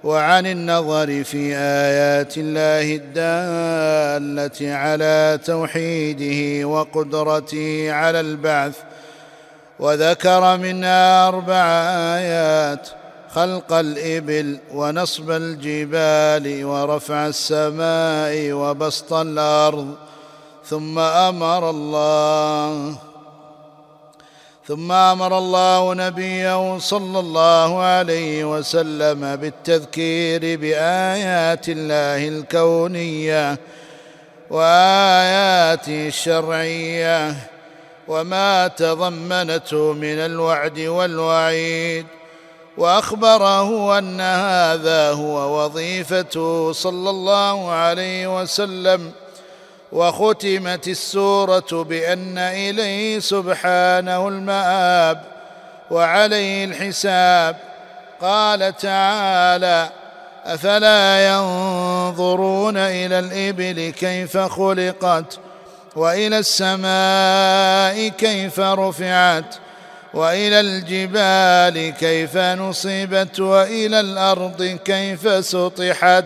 وعن 0.04 0.46
النظر 0.46 1.24
في 1.24 1.56
آيات 1.56 2.34
الله 2.38 2.96
الدالة 2.96 4.76
على 4.76 5.40
توحيده 5.46 6.68
وقدرته 6.68 7.92
على 7.92 8.20
البعث 8.20 8.76
وذكر 9.80 10.58
منها 10.58 11.28
أربع 11.28 11.66
آيات 12.18 12.90
خلق 13.34 13.74
الإبل 13.74 14.58
ونصب 14.74 15.32
الجبال 15.32 16.66
ورفع 16.66 17.28
السماء 17.28 18.52
وبسط 18.52 19.14
الأرض 19.14 19.96
ثم 20.66 21.00
أمر 21.00 21.70
الله 21.70 23.09
ثم 24.70 24.92
أمر 24.92 25.38
الله 25.38 25.94
نبيه 25.94 26.78
صلى 26.78 27.20
الله 27.20 27.82
عليه 27.82 28.58
وسلم 28.58 29.36
بالتذكير 29.36 30.60
بآيات 30.60 31.70
الله 31.70 32.28
الكونية 32.28 33.60
واياته 34.50 36.08
الشرعية 36.08 37.36
وما 38.08 38.68
تضمنته 38.68 39.94
من 39.94 40.18
الوعد 40.20 40.80
والوعيد 40.80 42.06
وأخبره 42.78 43.98
أن 43.98 44.22
هذا 44.22 45.12
هو 45.12 45.64
وظيفته 45.66 46.72
صلى 46.72 47.10
الله 47.10 47.72
عليه 47.72 48.42
وسلم 48.42 49.12
وختمت 49.92 50.88
السورة 50.88 51.84
بأن 51.84 52.38
إليه 52.38 53.20
سبحانه 53.20 54.28
المآب 54.28 55.22
وعليه 55.92 56.66
الحساب. 56.66 57.56
قال 58.22 58.78
تعالى 58.78 59.90
أفلا 60.46 61.28
ينظرون 61.30 62.78
إلى 62.78 63.20
الإبل 63.20 63.94
كيف 64.00 64.38
خلقت 64.38 65.40
وإلى 65.96 66.38
السماء 66.40 68.08
كيف 68.08 68.60
رفعت 68.60 69.56
وإلى 70.14 70.60
الجبال 70.60 71.90
كيف 71.90 72.38
نصبت 72.38 73.40
وإلى 73.40 74.00
الأرض 74.00 74.64
كيف 74.86 75.46
سطحت 75.46 76.26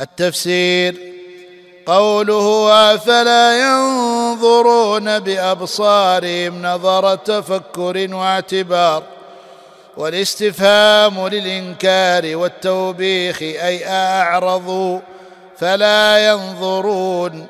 التفسير. 0.00 1.12
قوله 1.86 2.72
أفلا 2.94 3.60
ينظرون 3.60 5.18
بأبصارهم 5.18 6.62
نظر 6.62 7.14
تفكر 7.14 8.14
واعتبار 8.14 9.02
والاستفهام 9.96 11.28
للإنكار 11.28 12.36
والتوبيخ 12.36 13.42
أي 13.42 13.88
اعرضوا 13.88 15.00
فلا 15.58 16.28
ينظرون 16.28 17.46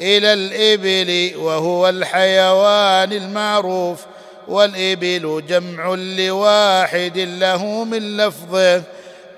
إلى 0.00 0.32
الإبل 0.32 1.36
وهو 1.38 1.88
الحيوان 1.88 3.12
المعروف 3.12 4.00
والإبل 4.48 5.42
جمع 5.48 5.94
لواحد 5.94 7.18
له 7.18 7.84
من 7.84 8.16
لفظه 8.16 8.82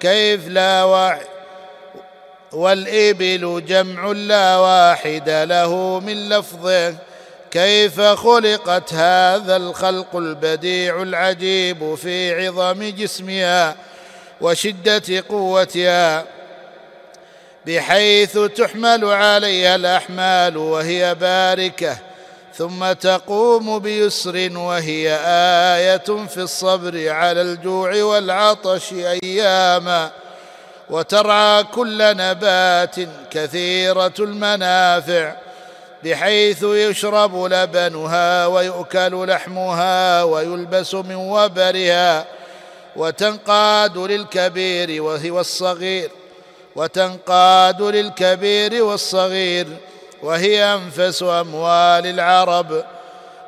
كيف 0.00 0.48
لا 0.48 0.84
واحد 0.84 1.37
والإبل 2.52 3.64
جمع 3.68 4.12
لا 4.12 4.56
واحد 4.56 5.30
له 5.30 6.00
من 6.00 6.28
لفظه. 6.28 6.94
كيف 7.50 8.00
خلقت 8.00 8.94
هذا 8.94 9.56
الخلق 9.56 10.16
البديع 10.16 11.02
العجيب 11.02 11.94
في 11.94 12.46
عظم 12.46 12.82
جسمها 12.82 13.76
وشدة 14.40 15.24
قوتها؟ 15.28 16.24
بحيث 17.66 18.38
تحمل 18.38 19.04
عليها 19.04 19.74
الأحمال 19.74 20.56
وهي 20.56 21.14
باركة 21.14 21.98
ثم 22.54 22.92
تقوم 22.92 23.78
بيسر 23.78 24.50
وهي 24.58 25.18
آية 25.76 26.26
في 26.26 26.36
الصبر 26.36 27.08
على 27.08 27.42
الجوع 27.42 28.02
والعطش 28.02 28.92
أياما. 28.92 30.10
وترعى 30.90 31.64
كل 31.64 32.16
نبات 32.16 32.96
كثيرة 33.30 34.12
المنافع 34.18 35.34
بحيث 36.04 36.62
يشرب 36.62 37.44
لبنها 37.44 38.46
ويؤكل 38.46 39.28
لحمها 39.28 40.22
ويلبس 40.22 40.94
من 40.94 41.14
وبرها 41.14 42.24
وتنقاد 42.96 43.98
للكبير 43.98 45.02
وهو 45.02 45.40
الصغير 45.40 46.10
وتنقاد 46.76 47.82
للكبير 47.82 48.84
والصغير 48.84 49.66
وهي 50.22 50.74
أنفس 50.74 51.22
أموال 51.22 52.06
العرب. 52.06 52.84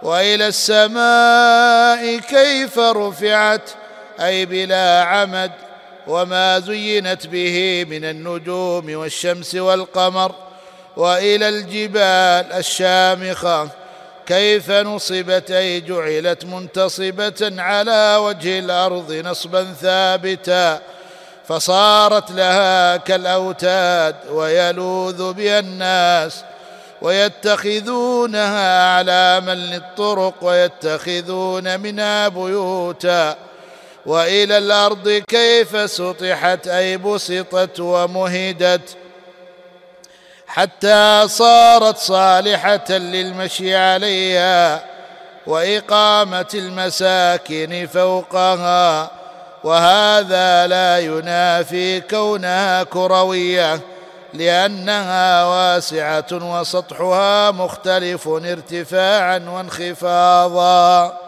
وإلى 0.03 0.47
السماء 0.47 2.17
كيف 2.19 2.79
رفعت 2.79 3.71
أي 4.21 4.47
بلا 4.47 5.03
عمد 5.05 5.53
وما 6.11 6.59
زينت 6.59 7.27
به 7.27 7.87
من 7.89 8.05
النجوم 8.05 8.95
والشمس 8.95 9.55
والقمر 9.55 10.33
وإلى 10.97 11.49
الجبال 11.49 12.53
الشامخة. 12.53 13.69
كيف 14.27 14.71
نصبت 14.71 15.51
أي 15.51 15.81
جعلت 15.81 16.45
منتصبة 16.45 17.53
على 17.63 18.17
وجه 18.17 18.59
الأرض 18.59 19.13
نصبا 19.13 19.65
ثابتا. 19.81 20.81
فصارت 21.49 22.31
لها 22.31 22.97
كالأوتاد 22.97 24.17
ويلوذ 24.31 25.33
بها 25.33 25.59
الناس 25.59 26.45
ويتخذونها 27.03 28.97
علاما 28.97 29.55
للطرق 29.55 30.35
ويتخذون 30.43 31.81
منها 31.81 32.29
بيوتا. 32.29 33.50
وإلى 34.07 34.59
الأرض 34.59 35.09
كيف 35.29 35.91
سطحت 35.91 36.69
أي 36.69 36.97
بسطت 36.97 37.81
ومهدت. 37.81 38.97
حتى 40.47 41.25
صارت 41.29 41.99
صالحة 41.99 42.91
للمشي 42.91 43.77
عليها 43.77 44.85
وإقامة 45.47 46.49
المساكن 46.55 47.89
فوقها. 47.93 49.11
وهذا 49.65 50.67
لا 50.67 50.99
ينافي 50.99 52.01
كونها 52.01 52.83
كروية 52.83 53.81
لأنها 54.35 55.45
واسعة 55.45 56.27
وسطحها 56.33 57.51
مختلف 57.51 58.29
ارتفاعا 58.29 59.39
وانخفاضا. 59.49 61.20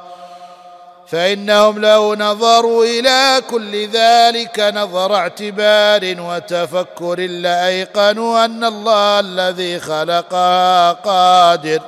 فإنهم 1.13 1.79
لو 1.79 2.15
نظروا 2.15 2.85
إلى 2.85 3.43
كل 3.51 3.89
ذلك 3.89 4.61
نظر 4.75 5.15
اعتبار 5.15 6.15
وتفكر 6.21 7.21
لايقنوا 7.21 8.45
أن 8.45 8.65
الله 8.65 9.21
الذي 9.21 9.81
خلقها 9.81 10.93
قادر 10.93 11.81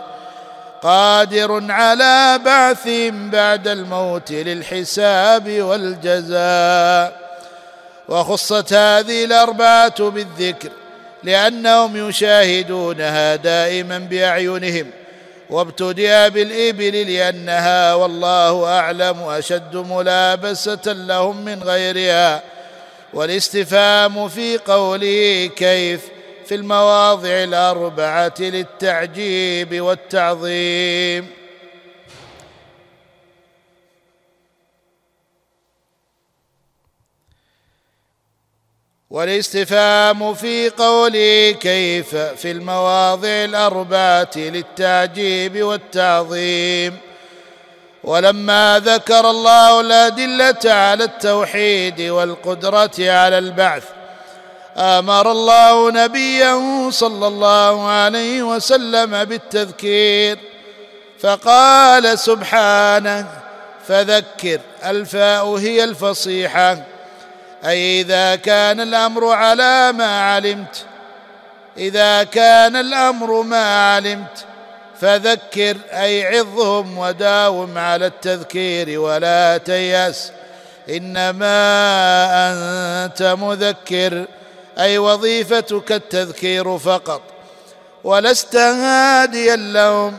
قادر 0.82 1.72
على 1.72 2.40
بعثهم 2.44 3.30
بعد 3.30 3.68
الموت 3.68 4.30
للحساب 4.30 5.60
والجزاء. 5.62 7.24
وخصت 8.08 8.72
هذه 8.72 9.24
الأربعة 9.24 10.10
بالذكر 10.10 10.70
لأنهم 11.22 12.08
يشاهدونها 12.08 13.36
دائما 13.36 13.98
بأعينهم. 13.98 14.90
وابتدأ 15.54 16.28
بالإبل 16.28 17.12
لأنها 17.12 17.94
والله 17.94 18.78
أعلم 18.78 19.22
أشد 19.22 19.76
ملابسة 19.76 20.92
لهم 20.92 21.44
من 21.44 21.62
غيرها 21.62 22.42
والاستفهام 23.12 24.28
في 24.28 24.58
قوله 24.58 25.50
كيف 25.56 26.00
في 26.46 26.54
المواضع 26.54 27.28
الأربعة 27.28 28.34
للتعجيب 28.40 29.80
والتعظيم. 29.80 31.43
والاستفهام 39.14 40.34
في 40.34 40.68
قوله 40.68 41.50
كيف 41.60 42.16
في 42.16 42.50
المواضع 42.50 43.28
الأربعة 43.28 44.30
للتعجيب 44.36 45.62
والتعظيم. 45.62 46.96
ولما 48.04 48.82
ذكر 48.84 49.30
الله 49.30 49.80
الأدلة 49.80 50.72
على 50.72 51.04
التوحيد 51.04 52.00
والقدرة 52.00 52.90
على 52.98 53.38
البعث 53.38 53.84
آمر 54.76 55.30
الله 55.30 55.90
نبيه 55.90 56.90
صلى 56.90 57.26
الله 57.26 57.88
عليه 57.88 58.42
وسلم 58.42 59.24
بالتذكير 59.24 60.38
فقال 61.20 62.18
سبحانه 62.18 63.28
فذكر 63.88 64.60
الفاء 64.84 65.46
هي 65.46 65.84
الفصيحة. 65.84 66.93
أي 67.66 68.00
إذا 68.00 68.36
كان 68.36 68.80
الأمر 68.80 69.28
على 69.32 69.92
ما 69.92 70.34
علمت 70.34 70.84
إذا 71.78 72.22
كان 72.22 72.76
الأمر 72.76 73.42
ما 73.42 73.94
علمت 73.94 74.44
فذكر 75.00 75.76
أي 75.92 76.38
عظهم 76.38 76.98
وداوم 76.98 77.78
على 77.78 78.06
التذكير 78.06 79.00
ولا 79.00 79.56
تيأس. 79.56 80.32
إنما 80.90 81.56
أنت 83.04 83.22
مذكر 83.22 84.24
أي 84.78 84.98
وظيفتك 84.98 85.92
التذكير 85.92 86.78
فقط. 86.78 87.22
ولست 88.04 88.56
هاديا 88.56 89.56
لهم 89.56 90.18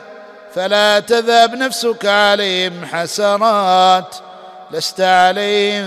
فلا 0.56 1.00
تذهب 1.00 1.56
نفسك 1.56 2.06
عليهم 2.06 2.86
حسرات. 2.86 4.16
لست 4.72 5.02
عليهم 5.02 5.86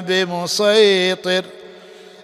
بمسيطر. 0.00 1.44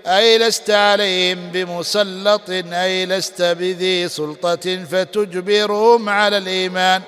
أي 0.07 0.39
لست 0.39 0.71
عليهم 0.71 1.51
بمسلط 1.51 2.51
أي 2.51 3.07
لست 3.07 3.43
بذي 3.43 4.09
سلطة 4.09 4.85
فتجبرهم 4.91 6.09
على 6.09 6.39
الإيمان. 6.39 7.03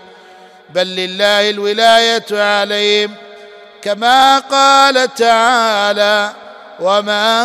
بل 0.70 0.86
لله 0.86 1.50
الولاية 1.50 2.26
عليهم 2.32 3.14
كما 3.82 4.38
قال 4.38 5.14
تعالى 5.14 6.32
وما 6.80 7.42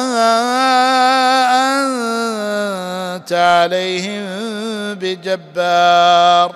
أنت 3.16 3.34
عليهم 3.34 4.26
بجبار 4.96 6.56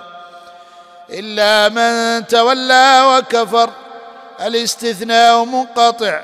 إلا 1.10 1.68
من 1.68 2.26
تولى 2.26 3.02
وكفر 3.06 3.70
الاستثناء 4.40 5.44
منقطع. 5.44 6.22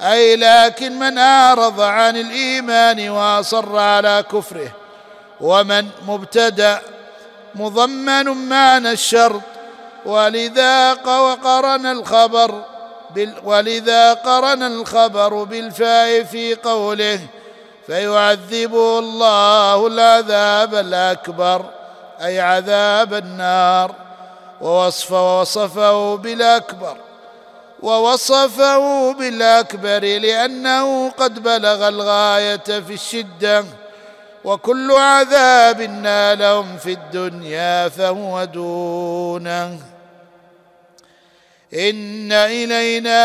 أي 0.00 0.36
لكن 0.36 0.98
من 0.98 1.18
أعرض 1.18 1.80
عن 1.80 2.16
الإيمان 2.16 3.08
وأصر 3.08 3.78
على 3.78 4.24
كفره 4.32 4.70
ومن 5.40 5.88
مبتدأ 6.06 6.80
مضمن 7.54 8.48
معنى 8.48 8.92
الشرط 8.92 9.40
ولذا 10.06 10.92
وقرن 10.92 11.86
الخبر 11.86 12.62
ولذا 13.44 14.14
قرن 14.14 14.62
الخبر 14.62 15.44
بالفاء 15.44 16.22
في 16.22 16.54
قوله 16.54 17.20
فيعذبه 17.86 18.98
الله 18.98 19.86
العذاب 19.86 20.74
الأكبر 20.74 21.64
أي 22.20 22.40
عذاب 22.40 23.14
النار. 23.14 23.94
ووصف 24.60 25.12
ووصفه 25.12 26.16
بالأكبر. 26.16 26.96
ووصفه 27.82 29.12
بالأكبر 29.12 29.98
لأنه 29.98 31.10
قد 31.10 31.42
بلغ 31.42 31.88
الغاية 31.88 32.56
في 32.56 32.94
الشدة 32.94 33.64
وكل 34.44 34.92
عذاب 34.92 35.80
نالهم 35.80 36.76
في 36.76 36.92
الدنيا 36.92 37.88
فهو 37.88 38.44
دونه. 38.44 39.78
إن 41.74 42.32
إلينا 42.32 43.20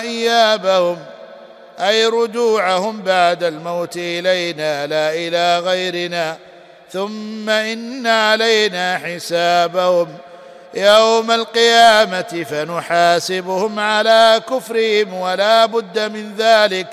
إيابهم 0.00 0.98
أي 1.80 2.06
رجوعهم 2.06 3.02
بعد 3.02 3.44
الموت 3.44 3.96
إلينا 3.96 4.86
لا 4.86 5.14
إلى 5.14 5.58
غيرنا. 5.58 6.36
ثم 6.92 7.50
إن 7.50 8.06
علينا 8.06 8.98
حسابهم. 8.98 10.08
يوم 10.74 11.30
القيامة 11.30 12.46
فنحاسبهم 12.50 13.78
على 13.78 14.40
كفرهم 14.50 15.14
ولا 15.14 15.66
بد 15.66 15.98
من 15.98 16.34
ذلك 16.38 16.86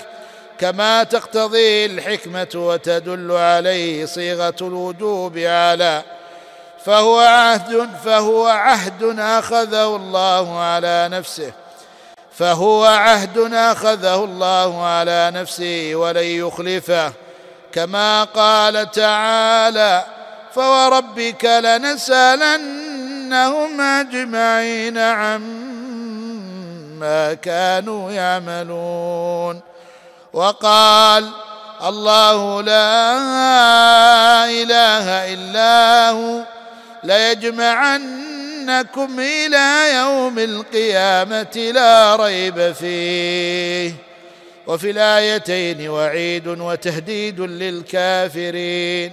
كما 0.58 1.02
تقتضي 1.04 1.86
الحكمة 1.86 2.48
وتدل 2.54 3.32
عليه 3.32 4.06
صيغة 4.06 4.54
الوجوب 4.60 5.38
على 5.38 6.02
فهو 6.84 7.18
عهد 7.18 7.88
فهو 8.04 8.46
عهد 8.46 9.18
أخذه 9.18 9.96
الله 9.96 10.60
على 10.60 11.08
نفسه 11.12 11.52
فهو 12.32 12.84
عهد 12.84 13.38
أخذه 13.52 14.24
الله 14.24 14.84
على 14.84 15.32
نفسه 15.34 15.90
ولن 15.94 16.24
يخلفه 16.24 17.12
كما 17.72 18.24
قال 18.24 18.90
تعالى 18.90 20.04
فوربك 20.54 21.44
لنسالنهم 23.26 23.80
أجمعين 23.80 24.98
عما 24.98 25.34
كانوا 27.34 28.12
يعملون. 28.12 29.60
وقال 30.32 31.28
الله 31.86 32.62
لا 32.62 33.14
إله 34.44 35.34
إلا 35.34 36.10
هو 36.10 36.42
ليجمعنكم 37.04 38.40
إلى 39.20 39.94
يوم 39.96 40.38
القيامة 40.38 41.70
لا 41.74 42.16
ريب 42.16 42.72
فيه. 42.72 43.92
وفي 44.66 44.90
الآيتين 44.90 45.88
وعيد 45.88 46.46
وتهديد 46.48 47.40
للكافرين. 47.40 49.12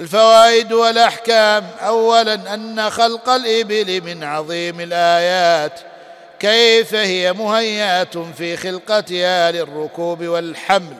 الفوائد 0.00 0.72
والأحكام. 0.72 1.66
اولا 1.80 2.54
أن 2.54 2.90
خلق 2.90 3.28
الإبل 3.28 4.00
من 4.00 4.24
عظيم 4.24 4.80
الآيات. 4.80 5.80
كيف 6.38 6.94
هي 6.94 7.32
مهيئة 7.32 8.26
في 8.38 8.56
خلقتها 8.56 9.50
للركوب 9.50 10.24
والحمل؟ 10.24 10.96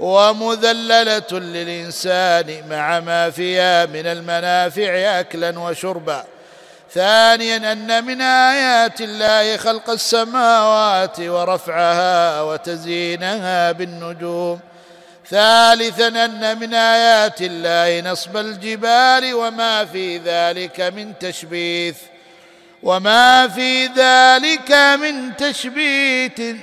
ومذللة 0.00 1.32
للإنسان 1.32 2.68
مع 2.70 3.00
ما 3.00 3.30
فيها 3.30 3.86
من 3.86 4.06
المنافع 4.06 5.20
اكلا 5.20 5.58
وشربا. 5.58 6.24
ثانيا 6.94 7.72
أن 7.72 8.04
من 8.04 8.20
آيات 8.20 9.00
الله 9.00 9.56
خلق 9.56 9.90
السماوات 9.90 11.20
ورفعها 11.20 12.42
وتزيينها 12.42 13.72
بالنجوم. 13.72 14.60
ثالثا 15.30 16.08
أن 16.24 16.58
من 16.58 16.74
آيات 16.74 17.42
الله 17.42 18.10
نصب 18.12 18.36
الجبال 18.36 19.34
وما 19.34 19.84
في 19.84 20.18
ذلك 20.18 20.80
من 20.80 21.18
تشبيث 21.18 21.96
وما 22.82 23.48
في 23.48 23.86
ذلك 23.86 24.72
من 24.72 25.36
تشبيت 25.36 26.56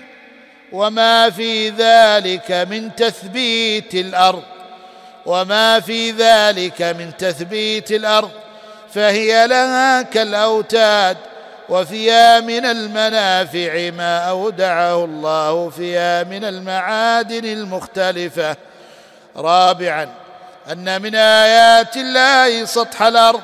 وما 0.71 1.29
في 1.29 1.69
ذلك 1.69 2.51
من 2.51 2.95
تثبيت 2.95 3.95
الأرض 3.95 4.43
وما 5.25 5.79
في 5.79 6.11
ذلك 6.11 6.81
من 6.81 7.17
تثبيت 7.17 7.91
الأرض 7.91 8.31
فهي 8.93 9.47
لها 9.47 10.01
كالأوتاد. 10.01 11.17
وفيها 11.69 12.39
من 12.39 12.65
المنافع 12.65 13.89
ما 13.89 14.17
أودعه 14.17 15.03
الله 15.05 15.69
فيها 15.69 16.23
من 16.23 16.43
المعادن 16.43 17.45
المختلفة. 17.45 18.55
رابعا 19.37 20.09
أن 20.71 21.01
من 21.01 21.15
آيات 21.15 21.97
الله 21.97 22.65
سطح 22.65 23.01
الأرض 23.01 23.41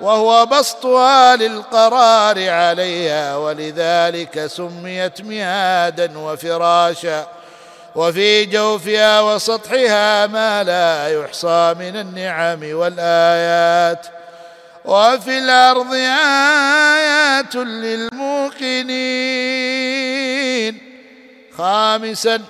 وهو 0.00 0.46
بسطها 0.46 1.36
للقرار 1.36 2.50
عليها 2.50 3.36
ولذلك 3.36 4.46
سميت 4.46 5.20
مهادا 5.20 6.18
وفراشا. 6.18 7.26
وفي 7.94 8.44
جوفها 8.44 9.20
وسطحها 9.20 10.26
ما 10.26 10.62
لا 10.64 11.08
يحصى 11.08 11.74
من 11.78 11.96
النعم 11.96 12.60
والآيات. 12.62 14.06
وفي 14.84 15.38
الأرض 15.38 15.94
آيات 15.94 17.54
للموقنين. 17.54 18.84
خامسا 21.58 22.42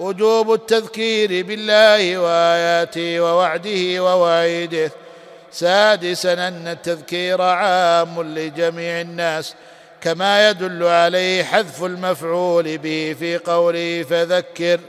وجوب 0.00 0.52
التذكير 0.52 1.46
بالله 1.46 2.18
وآياته 2.18 3.20
ووعده 3.20 4.02
ووعيده. 4.02 4.90
سادسا 5.52 6.32
أن 6.32 6.68
التذكير 6.68 7.42
عام 7.42 8.22
لجميع 8.22 9.00
الناس 9.00 9.54
كما 10.00 10.50
يدل 10.50 10.84
عليه 10.84 11.44
حذف 11.44 11.84
المفعول 11.84 12.78
به 12.78 13.16
في 13.18 13.38
قوله 13.38 14.02
فذكر. 14.10 14.80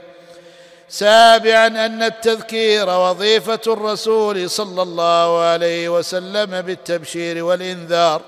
سابعا 0.92 1.66
أن 1.66 2.02
التذكير 2.02 2.88
وظيفة 2.88 3.60
الرسول 3.66 4.50
صلى 4.50 4.82
الله 4.82 5.44
عليه 5.44 5.88
وسلم 5.88 6.60
بالتبشير 6.60 7.44
والإنذار. 7.44 8.22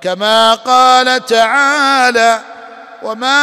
كما 0.00 0.54
قال 0.54 1.26
تعالى 1.26 2.40
وما 3.02 3.42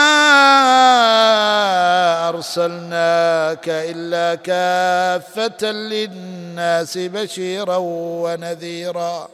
أرسلناك 2.30 3.66
إلا 3.68 4.36
كافة 4.36 5.72
للناس 5.72 6.98
بشيرا 6.98 7.78
ونذيرا. 8.24 9.28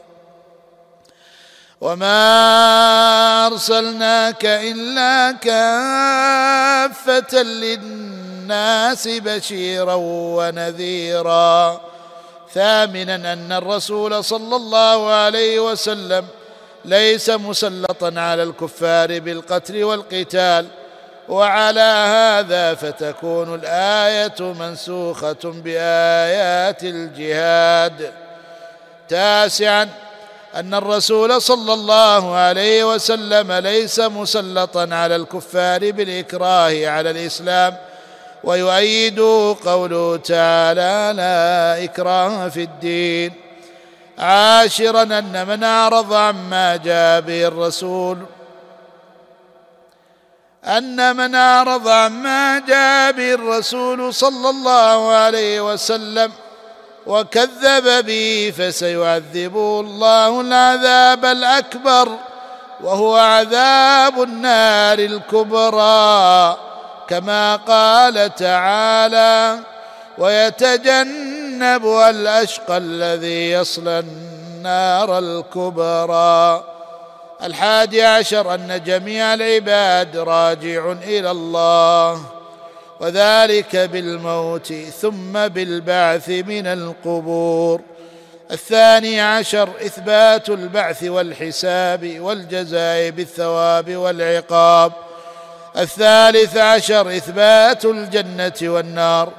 وما 1.80 3.46
أرسلناك 3.46 4.44
إلا 4.44 5.32
كافة 5.32 7.42
للناس 7.42 8.17
بشيرا 9.06 9.94
ونذيرا. 10.38 11.80
ثامنا 12.54 13.32
أن 13.32 13.52
الرسول 13.52 14.24
صلى 14.24 14.56
الله 14.56 15.10
عليه 15.10 15.70
وسلم 15.70 16.26
ليس 16.84 17.30
مسلطا 17.30 18.12
على 18.16 18.42
الكفار 18.42 19.18
بالقتل 19.18 19.84
والقتال 19.84 20.66
وعلى 21.28 21.80
هذا 21.80 22.74
فتكون 22.74 23.54
الآية 23.54 24.40
منسوخة 24.40 25.44
بآيات 25.44 26.84
الجهاد. 26.84 28.12
تاسعا 29.08 29.88
أن 30.54 30.74
الرسول 30.74 31.42
صلى 31.42 31.74
الله 31.74 32.36
عليه 32.36 32.94
وسلم 32.94 33.52
ليس 33.52 34.00
مسلطا 34.00 34.88
على 34.92 35.16
الكفار 35.16 35.90
بالإكراه 35.90 36.86
على 36.86 37.10
الإسلام 37.10 37.76
ويؤيد 38.44 39.20
قوله 39.64 40.16
تعالى 40.16 41.12
لا 41.16 41.84
إكراه 41.84 42.48
في 42.48 42.62
الدين. 42.62 43.32
عاشرا 44.18 45.02
أن 45.02 45.46
من 45.48 45.64
أعرض 45.64 46.12
عما 46.12 46.76
جاء 46.76 47.20
به 47.20 47.46
الرسول. 47.46 48.18
أن 50.64 51.16
من 51.16 51.34
أعرض 51.34 51.88
عما 51.88 52.58
جاء 52.58 53.12
به 53.12 53.34
الرسول 53.34 54.14
صلى 54.14 54.50
الله 54.50 55.12
عليه 55.12 55.72
وسلم 55.72 56.32
وكذب 57.06 58.06
به 58.06 58.52
فسيعذبه 58.58 59.80
الله 59.80 60.40
العذاب 60.40 61.24
الأكبر 61.24 62.08
وهو 62.80 63.16
عذاب 63.16 64.22
النار 64.22 64.98
الكبرى. 64.98 66.67
كما 67.08 67.56
قال 67.56 68.34
تعالى 68.34 69.58
ويتجنبها 70.18 72.10
الأشقى 72.10 72.76
الذي 72.76 73.50
يصلى 73.50 73.98
النار 73.98 75.18
الكبرى. 75.18 76.64
الحادي 77.42 78.02
عشر 78.02 78.54
أن 78.54 78.82
جميع 78.86 79.34
العباد 79.34 80.16
راجع 80.16 80.92
إلى 80.92 81.30
الله 81.30 82.22
وذلك 83.00 83.76
بالموت 83.76 84.72
ثم 84.72 85.48
بالبعث 85.48 86.28
من 86.28 86.66
القبور. 86.66 87.80
الثاني 88.50 89.20
عشر 89.20 89.68
إثبات 89.86 90.48
البعث 90.48 91.04
والحساب 91.04 92.20
والجزاء 92.20 93.10
بالثواب 93.10 93.96
والعقاب. 93.96 94.92
الثالث 95.76 96.56
عشر 96.56 97.16
إثبات 97.16 97.84
الجنة 97.84 98.54
والنار. 98.62 99.32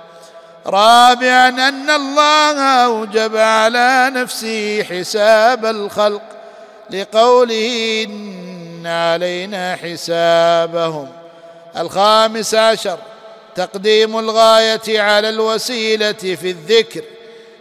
رابعا 0.66 1.50
أن 1.50 1.90
الله 1.90 2.62
أوجب 2.86 3.38
على 3.38 4.12
نفسه 4.14 4.84
حساب 4.84 5.66
الخلق 5.66 6.22
لقوله 6.90 8.06
إن 8.10 8.88
علينا 8.88 9.76
حسابهم. 9.76 11.10
الخامس 11.78 12.56
عشر 12.56 13.00
تقديم 13.56 14.20
الغاية 14.20 15.02
على 15.02 15.30
الوسيلة 15.30 16.12
في 16.12 16.50
الذكر 16.50 17.02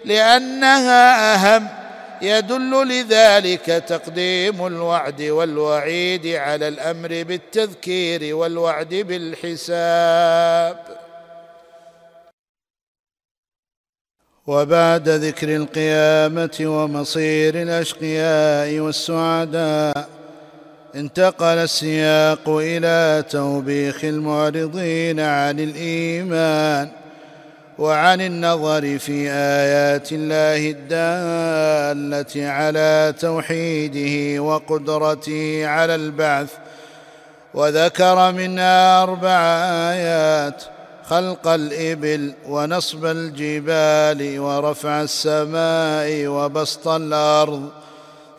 لأنها 0.05 1.35
أهم 1.35 1.69
يدل 2.23 2.89
لذلك 2.89 3.65
تقديم 3.65 4.67
الوعد 4.67 5.23
والوعيد 5.23 6.27
على 6.27 6.69
الأمر 6.69 7.09
بالتذكير 7.09 8.37
والوعد 8.37 8.95
بالحساب. 8.95 10.77
وبعد 14.47 15.09
ذكر 15.09 15.57
القيامة 15.57 16.57
ومصير 16.61 17.63
الأشقياء 17.63 18.79
والسعداء 18.81 20.09
انتقل 20.95 21.45
السياق 21.45 22.49
إلى 22.49 23.25
توبيخ 23.31 24.05
المعرضين 24.05 25.21
عن 25.21 25.61
الإيمان. 25.61 26.91
وعن 27.79 28.21
النظر 28.21 28.99
في 28.99 29.31
آيات 29.31 30.09
الله 30.13 30.71
الدالة 30.71 32.51
على 32.51 33.15
توحيده 33.21 34.43
وقدرته 34.43 35.67
على 35.67 35.95
البعث 35.95 36.51
وذكر 37.55 38.33
منها 38.33 39.03
أربع 39.03 39.39
آيات 39.93 40.65
خلق 41.05 41.49
الإبل 41.49 42.33
ونصب 42.49 43.05
الجبال 43.05 44.41
ورفع 44.41 45.03
السماء 45.03 46.27
وبسط 46.27 46.89
الأرض 46.89 47.69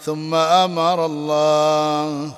ثم 0.01 0.35
أمر 0.35 1.05
الله 1.05 2.31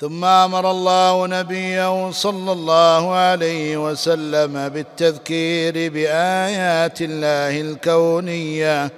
ثم 0.00 0.24
أمر 0.24 0.70
الله 0.70 1.26
نبيه 1.26 2.10
صلى 2.10 2.52
الله 2.52 3.14
عليه 3.14 3.76
وسلم 3.90 4.68
بالتذكير 4.68 5.92
بآيات 5.92 7.02
الله 7.02 7.60
الكونية 7.60 8.90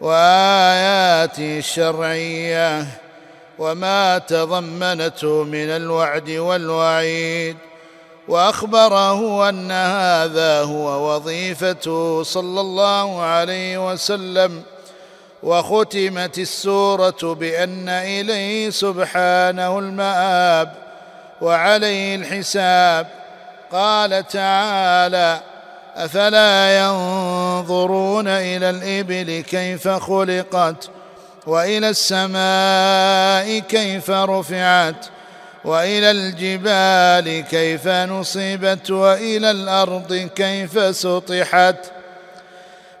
واياته 0.00 1.58
الشرعية 1.58 2.86
وما 3.58 4.18
تضمنته 4.18 5.42
من 5.44 5.68
الوعد 5.68 6.30
والوعيد 6.30 7.56
وأخبره 8.28 9.48
أن 9.48 9.70
هذا 9.70 10.62
هو 10.62 11.14
وظيفته 11.14 12.22
صلى 12.22 12.60
الله 12.60 13.22
عليه 13.22 13.92
وسلم 13.92 14.62
وختمت 15.44 16.38
السورة 16.38 17.34
بأن 17.34 17.88
إليه 17.88 18.70
سبحانه 18.70 19.78
المآب 19.78 20.72
وعليه 21.40 22.16
الحساب. 22.16 23.06
قال 23.72 24.28
تعالى 24.28 25.40
أفلا 25.96 26.78
ينظرون 26.78 28.28
إلى 28.28 28.70
الإبل 28.70 29.44
كيف 29.50 29.88
خلقت 29.88 30.90
وإلى 31.46 31.88
السماء 31.88 33.58
كيف 33.58 34.10
رفعت 34.10 35.06
وإلى 35.64 36.10
الجبال 36.10 37.40
كيف 37.40 37.88
نصبت 37.88 38.90
وإلى 38.90 39.50
الأرض 39.50 40.14
كيف 40.36 40.96
سطحت 40.96 41.76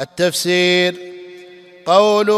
التفسير. 0.00 1.16
قوله 1.86 2.36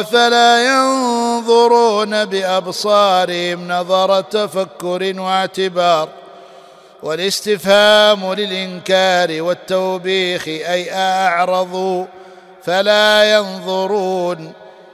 أفلا 0.00 0.66
ينظرون 0.66 2.24
بأبصارهم 2.24 3.68
نظر 3.68 4.20
تفكر 4.20 5.20
واعتبار 5.20 6.08
والاستفهام 7.02 8.34
للإنكار 8.34 9.42
والتوبيخ 9.42 10.48
أي 10.48 10.94
اعرضوا 10.94 12.06
فلا 12.62 13.34
ينظرون 13.36 14.52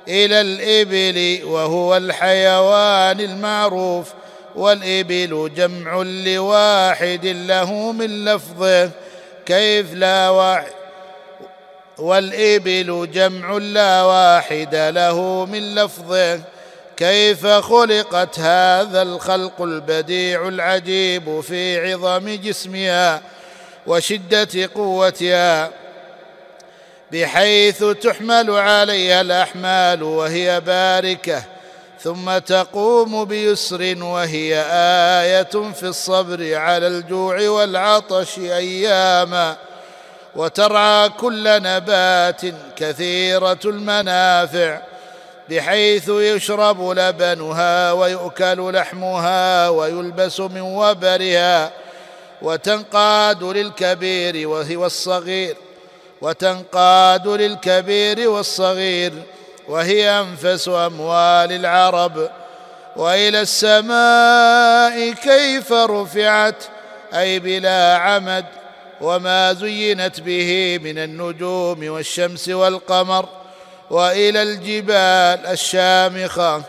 إلى 0.08 0.40
الإبل 0.40 1.44
وهو 1.44 1.96
الحيوان 1.96 3.20
المعروف 3.20 4.12
والإبل 4.56 5.50
جمع 5.56 6.02
لواحد 6.02 7.26
له 7.26 7.92
من 7.92 8.24
لفظه 8.24 8.90
كيف 9.46 9.94
لا 9.94 10.30
واحد 10.30 10.77
والإبل 11.98 13.10
جمع 13.12 13.52
لا 13.52 14.02
واحد 14.02 14.74
له 14.74 15.44
من 15.44 15.74
لفظه 15.74 16.40
كيف 16.96 17.46
خلقت 17.46 18.38
هذا 18.38 19.02
الخلق 19.02 19.62
البديع 19.62 20.48
العجيب 20.48 21.40
في 21.40 21.92
عظم 21.92 22.28
جسمها 22.28 23.22
وشدة 23.86 24.70
قوتها؟ 24.74 25.70
بحيث 27.12 27.84
تحمل 27.84 28.50
عليها 28.50 29.20
الأحمال 29.20 30.02
وهي 30.02 30.60
باركة 30.60 31.42
ثم 32.00 32.38
تقوم 32.38 33.24
بيسر 33.24 33.96
وهي 34.00 34.64
آية 35.22 35.72
في 35.72 35.82
الصبر 35.82 36.54
على 36.54 36.86
الجوع 36.86 37.48
والعطش 37.48 38.38
أياما. 38.38 39.56
وترعى 40.38 41.08
كل 41.08 41.62
نبات 41.62 42.40
كثيرة 42.76 43.58
المنافع 43.64 44.78
بحيث 45.50 46.08
يشرب 46.08 46.90
لبنها 46.90 47.92
ويؤكل 47.92 48.74
لحمها 48.74 49.68
ويلبس 49.68 50.40
من 50.40 50.60
وبرها 50.60 51.70
وتنقاد 52.42 53.44
للكبير 53.44 54.48
وهو 54.48 54.86
الصغير 54.86 55.56
وتنقاد 56.20 57.28
للكبير 57.28 58.28
والصغير 58.28 59.12
وهي 59.68 60.10
أنفس 60.20 60.68
أموال 60.68 61.52
العرب 61.52 62.30
وإلى 62.96 63.40
السماء 63.40 65.10
كيف 65.12 65.72
رفعت 65.72 66.64
أي 67.14 67.38
بلا 67.38 67.96
عمد 67.96 68.44
وما 69.00 69.52
زينت 69.52 70.20
به 70.20 70.80
من 70.82 70.98
النجوم 70.98 71.88
والشمس 71.88 72.48
والقمر 72.48 73.28
وإلى 73.90 74.42
الجبال 74.42 75.46
الشامخة. 75.46 76.62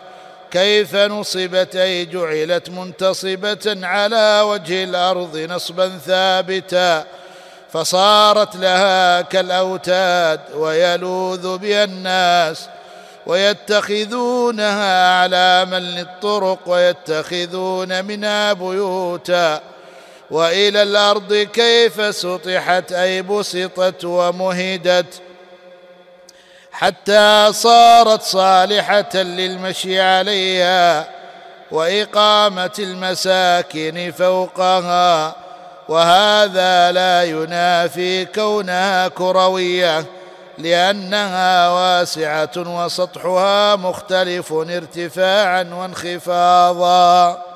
كيف 0.52 0.96
نصبت 0.96 1.76
أي 1.76 2.06
جعلت 2.06 2.70
منتصبة 2.70 3.78
على 3.84 4.42
وجه 4.42 4.84
الأرض 4.84 5.38
نصبا 5.38 5.98
ثابتا. 6.06 7.06
فصارت 7.74 8.56
لها 8.56 9.22
كالأوتاد 9.22 10.40
ويلوذ 10.56 11.58
بها 11.58 11.84
الناس 11.84 12.68
ويتخذونها 13.26 15.22
علاما 15.22 15.80
للطرق 15.80 16.60
ويتخذون 16.66 18.06
منها 18.06 18.54
بيوتا. 18.54 19.62
وإلى 20.32 20.84
الأرض 20.84 21.34
كيف 21.34 22.16
سطحت 22.16 22.92
أي 22.92 23.22
بسطت 23.22 24.06
ومهدت 24.06 25.22
حتى 26.72 27.48
صارت 27.52 28.22
صالحة 28.22 29.16
للمشي 29.16 30.02
عليها 30.02 31.10
وإقامة 31.72 32.72
المساكن 32.80 34.14
فوقها 34.18 35.36
وهذا 35.90 36.92
لا 36.92 37.24
ينافي 37.24 38.26
كونها 38.26 39.08
كروية 39.08 40.06
لأنها 40.58 41.70
واسعة 41.70 42.52
وسطحها 42.58 43.76
مختلف 43.76 44.54
ارتفاعا 44.54 45.70
وانخفاضا. 45.74 47.49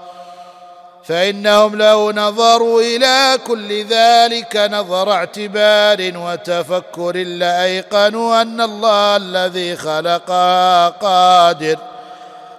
فإنهم 1.06 1.76
لو 1.76 2.12
نظروا 2.12 2.82
إلى 2.82 3.40
كل 3.48 3.86
ذلك 3.86 4.56
نظر 4.72 5.12
اعتبار 5.12 6.12
وتفكر 6.16 7.18
لايقنوا 7.18 8.42
أن 8.42 8.62
الله 8.62 9.18
الذي 9.18 9.76
خلقها 9.76 10.90
قادر 10.90 11.78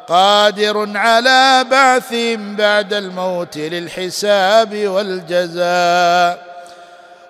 قادر 0.08 0.98
على 0.98 1.64
بعثهم 1.70 2.56
بعد 2.56 2.94
الموت 2.94 3.56
للحساب 3.56 4.86
والجزاء. 4.86 6.54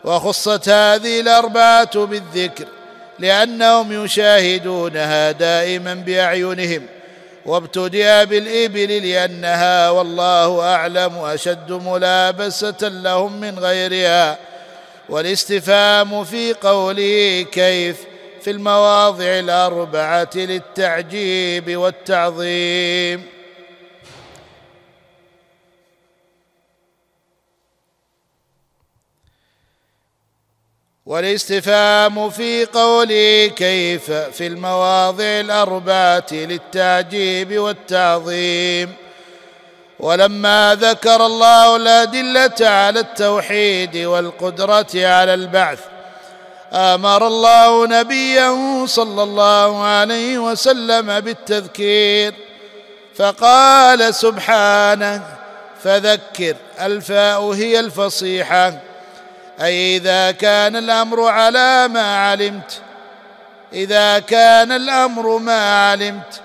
وخصت 0.04 0.68
هذه 0.68 1.20
الأربعة 1.20 2.06
بالذكر 2.06 2.66
لأنهم 3.18 4.04
يشاهدونها 4.04 5.30
دائما 5.30 5.94
بأعينهم. 5.94 6.86
وابتدأ 7.46 8.24
بالإبل 8.24 9.08
لأنها 9.08 9.90
والله 9.90 10.74
أعلم 10.74 11.18
أشد 11.18 11.72
ملابسة 11.72 12.76
لهم 12.80 13.40
من 13.40 13.58
غيرها 13.58 14.38
والاستفهام 15.08 16.24
في 16.24 16.52
قوله 16.52 17.46
كيف؟ 17.52 17.96
في 18.42 18.50
المواضع 18.50 19.24
الأربعة 19.24 20.30
للتعجيب 20.34 21.76
والتعظيم. 21.76 23.33
والاستفهام 31.06 32.30
في 32.30 32.64
قوله 32.64 33.46
كيف 33.56 34.10
في 34.10 34.46
المواضع 34.46 35.24
الأربعة 35.24 36.26
للتعجيب 36.32 37.58
والتعظيم. 37.58 38.94
ولما 40.00 40.78
ذكر 40.80 41.26
الله 41.26 41.76
الأدلة 41.76 42.68
على 42.68 43.00
التوحيد 43.00 43.96
والقدرة 43.96 44.86
على 44.94 45.34
البعث 45.34 45.78
آمر 46.72 47.26
الله 47.26 47.86
نبيه 47.86 48.86
صلى 48.86 49.22
الله 49.22 49.84
عليه 49.84 50.38
وسلم 50.38 51.20
بالتذكير 51.20 52.34
فقال 53.16 54.14
سبحانه 54.14 55.22
فذكر 55.82 56.56
الفاء 56.80 57.42
هي 57.50 57.80
الفصيحة. 57.80 58.80
أي 59.60 59.96
إذا 59.96 60.30
كان 60.30 60.76
الأمر 60.76 61.28
على 61.28 61.88
ما 61.88 62.30
علمت 62.30 62.80
إذا 63.72 64.18
كان 64.18 64.72
الأمر 64.72 65.38
ما 65.38 65.90
علمت 65.90 66.40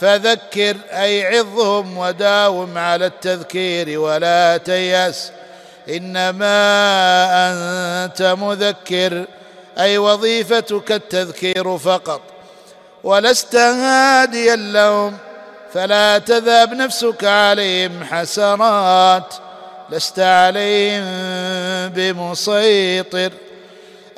فذكر 0.00 0.76
أي 0.90 1.38
عظهم 1.38 1.98
وداوم 1.98 2.78
على 2.78 3.06
التذكير 3.06 4.00
ولا 4.00 4.56
تيأس. 4.56 5.32
إنما 5.88 6.54
أنت 8.04 8.22
مذكر 8.22 9.24
أي 9.78 9.98
وظيفتك 9.98 10.92
التذكير 10.92 11.78
فقط. 11.78 12.20
ولست 13.04 13.56
هاديا 13.56 14.56
لهم 14.56 15.16
فلا 15.74 16.18
تذهب 16.18 16.72
نفسك 16.72 17.24
عليهم 17.24 18.04
حسرات. 18.04 19.34
لست 19.90 20.18
عليهم 20.18 21.04
بمسيطر. 21.88 23.32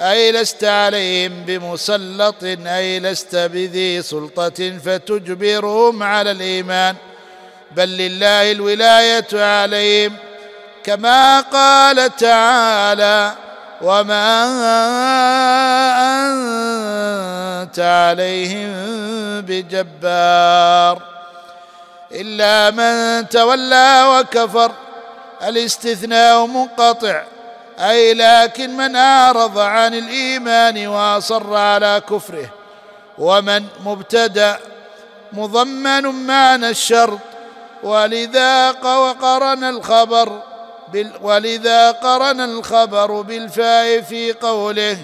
أي 0.01 0.33
لست 0.33 0.65
عليهم 0.65 1.45
بمسلط 1.45 2.45
أي 2.67 3.01
لست 3.01 3.37
بذي 3.37 4.03
سلطة 4.03 4.79
فتجبرهم 4.85 6.03
على 6.03 6.31
الإيمان. 6.31 6.97
بل 7.71 7.89
لله 7.89 8.53
الولاية 8.53 9.27
عليهم 9.33 10.17
كما 10.85 11.41
قال 11.41 12.17
تعالى 12.17 13.35
وما 13.83 14.45
أنت 17.63 17.79
عليهم 17.79 18.71
بجبار 19.41 21.03
إلا 22.13 22.71
من 22.71 23.29
تولى 23.29 24.05
وكفر 24.09 24.73
الاستثناء 25.43 26.47
منقطع. 26.47 27.23
أي 27.79 28.15
لكن 28.15 28.77
من 28.77 28.97
أعرض 28.97 29.59
عن 29.59 29.95
الإيمان 29.95 30.87
وأصر 30.87 31.55
على 31.55 32.03
كفره. 32.11 32.51
ومن 33.19 33.67
مبتدأ 33.85 34.59
مضمن 35.33 36.27
معنى 36.27 36.69
الشرط. 36.69 37.19
ولذا 37.83 38.71
وقرن 38.71 39.65
الخبر 39.65 40.43
ولذا 41.21 41.91
قرن 41.91 42.41
الخبر 42.41 43.21
بالفاء 43.21 44.01
في 44.01 44.33
قوله. 44.33 44.99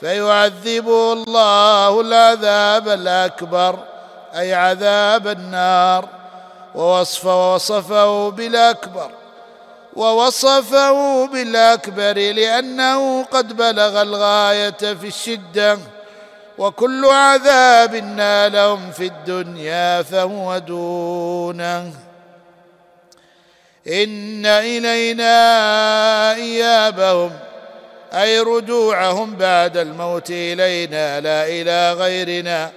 فيعذبه 0.00 1.12
الله 1.12 2.00
العذاب 2.00 2.88
الأكبر 2.88 3.78
أي 4.36 4.54
عذاب 4.54 5.28
النار. 5.28 6.08
ووصف 6.74 7.26
ووصفه 7.26 8.30
بالأكبر. 8.30 9.10
ووصفه 9.96 11.26
بالأكبر 11.26 12.12
لأنه 12.12 13.24
قد 13.24 13.56
بلغ 13.56 14.02
الغاية 14.02 14.70
في 14.70 15.06
الشدة 15.06 15.78
وكل 16.58 17.04
عذاب 17.04 17.94
نالهم 17.94 18.92
في 18.92 19.06
الدنيا 19.06 20.02
فهو 20.02 20.58
دونه. 20.58 21.92
إن 23.88 24.46
إلينا 24.46 25.34
إيابهم 26.34 27.32
أي 28.14 28.40
رجوعهم 28.40 29.36
بعد 29.36 29.76
الموت 29.76 30.30
إلينا 30.30 31.20
لا 31.20 31.46
إلى 31.46 31.92
غيرنا. 31.92 32.70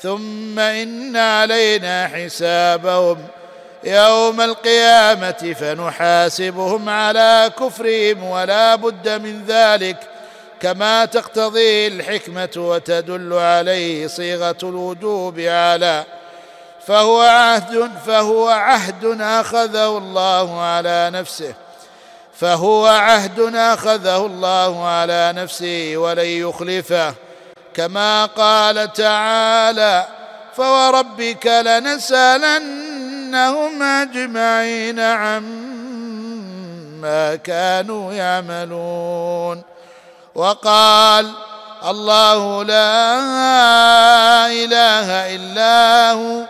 ثم 0.00 0.58
إن 0.58 1.16
علينا 1.16 2.08
حسابهم. 2.08 3.26
يوم 3.84 4.40
القيامة 4.40 5.54
فنحاسبهم 5.60 6.88
على 6.88 7.50
كفرهم 7.60 8.24
ولا 8.24 8.74
بد 8.74 9.08
من 9.08 9.44
ذلك 9.44 9.96
كما 10.60 11.04
تقتضي 11.04 11.86
الحكمة 11.86 12.50
وتدل 12.56 13.32
عليه 13.32 14.06
صيغة 14.06 14.56
الوجوب 14.62 15.40
على 15.40 16.04
فهو 16.86 17.20
عهد 17.20 17.90
فهو 18.06 18.48
عهد 18.48 19.20
أخذه 19.20 19.98
الله 19.98 20.60
على 20.60 21.10
نفسه 21.14 21.54
فهو 22.40 22.86
عهد 22.86 23.40
أخذه 23.54 24.26
الله 24.26 24.86
على 24.86 25.32
نفسه 25.36 25.92
ولن 25.96 26.26
يخلفه 26.26 27.14
كما 27.74 28.26
قال 28.26 28.92
تعالى 28.92 30.06
فوربك 30.56 31.46
لنسالنهم 33.32 33.82
أجمعين 33.82 35.00
عما 35.00 35.36
كانوا 37.36 38.12
يعملون. 38.12 39.62
وقال 40.34 41.30
الله 41.88 42.64
لا 42.64 44.46
إله 44.46 45.34
إلا 45.34 46.12
هو 46.12 46.44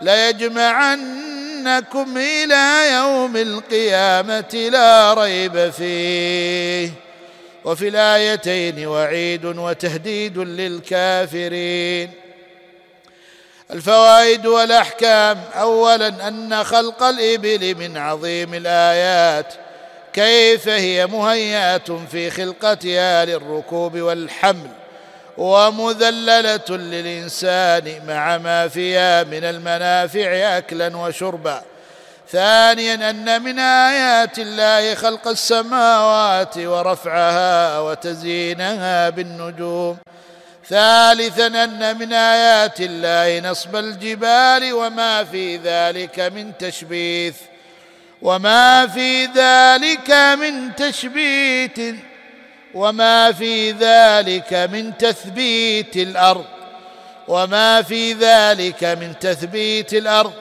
ليجمعنكم 0.00 1.38
إلى 2.16 2.92
يوم 2.92 3.36
القيامة 3.36 4.68
لا 4.72 5.14
ريب 5.14 5.70
فيه. 5.70 6.90
وفي 7.64 7.88
الآيتين 7.88 8.86
وعيد 8.86 9.44
وتهديد 9.44 10.38
للكافرين. 10.38 12.27
الفوائد 13.70 14.46
والأحكام. 14.46 15.40
اولا 15.54 16.28
أن 16.28 16.64
خلق 16.64 17.02
الإبل 17.02 17.74
من 17.74 17.96
عظيم 17.96 18.54
الآيات. 18.54 19.54
كيف 20.12 20.68
هي 20.68 21.06
مهيئة 21.06 22.06
في 22.10 22.30
خلقتها 22.30 23.24
للركوب 23.24 23.98
والحمل؟ 23.98 24.70
ومذللة 25.38 26.64
للإنسان 26.70 28.00
مع 28.08 28.38
ما 28.38 28.68
فيها 28.68 29.24
من 29.24 29.44
المنافع 29.44 30.58
اكلا 30.58 30.96
وشربا. 30.96 31.62
ثانيا 32.30 33.10
أن 33.10 33.42
من 33.42 33.58
آيات 33.58 34.38
الله 34.38 34.94
خلق 34.94 35.28
السماوات 35.28 36.58
ورفعها 36.58 37.78
وتزيينها 37.78 39.10
بالنجوم. 39.10 39.98
ثالثا 40.68 41.46
أن 41.46 41.98
من 41.98 42.12
آيات 42.12 42.80
الله 42.80 43.50
نصب 43.50 43.76
الجبال 43.76 44.72
وما 44.72 45.24
في 45.24 45.56
ذلك 45.56 46.20
من 46.20 46.52
تشبيث 46.58 47.34
وما 48.22 48.86
في 48.86 49.24
ذلك 49.24 50.10
من 50.10 50.74
تشبيت 50.76 51.96
وما 52.74 53.32
في 53.32 53.70
ذلك 53.72 54.52
من 54.52 54.98
تثبيت 54.98 55.96
الأرض 55.96 56.44
وما 57.28 57.82
في 57.82 58.12
ذلك 58.12 58.84
من 58.84 59.18
تثبيت 59.18 59.94
الأرض 59.94 60.32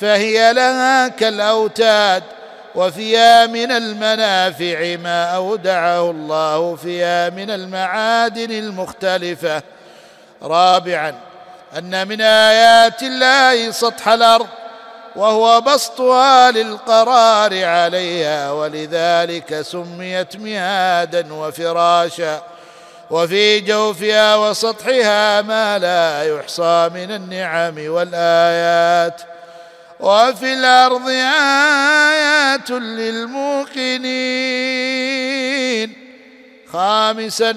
فهي 0.00 0.52
لها 0.52 1.08
كالأوتاد. 1.08 2.22
وفيها 2.74 3.46
من 3.46 3.72
المنافع 3.72 4.96
ما 4.96 5.24
أودعه 5.24 6.10
الله 6.10 6.76
فيها 6.76 7.30
من 7.30 7.50
المعادن 7.50 8.50
المختلفة. 8.50 9.62
رابعا 10.42 11.14
أن 11.78 12.08
من 12.08 12.20
آيات 12.20 13.02
الله 13.02 13.70
سطح 13.70 14.08
الأرض 14.08 14.46
وهو 15.16 15.60
بسطها 15.60 16.50
للقرار 16.50 17.64
عليها 17.64 18.52
ولذلك 18.52 19.62
سميت 19.62 20.36
مهادا 20.36 21.34
وفراشا. 21.34 22.42
وفي 23.10 23.60
جوفها 23.60 24.36
وسطحها 24.36 25.42
ما 25.42 25.78
لا 25.78 26.24
يحصى 26.24 26.90
من 26.94 27.10
النعم 27.10 27.74
والآيات. 27.78 29.31
وفي 30.02 30.52
الأرض 30.52 31.08
آيات 31.08 32.70
للموقنين. 32.70 34.02
خامسا 36.72 37.56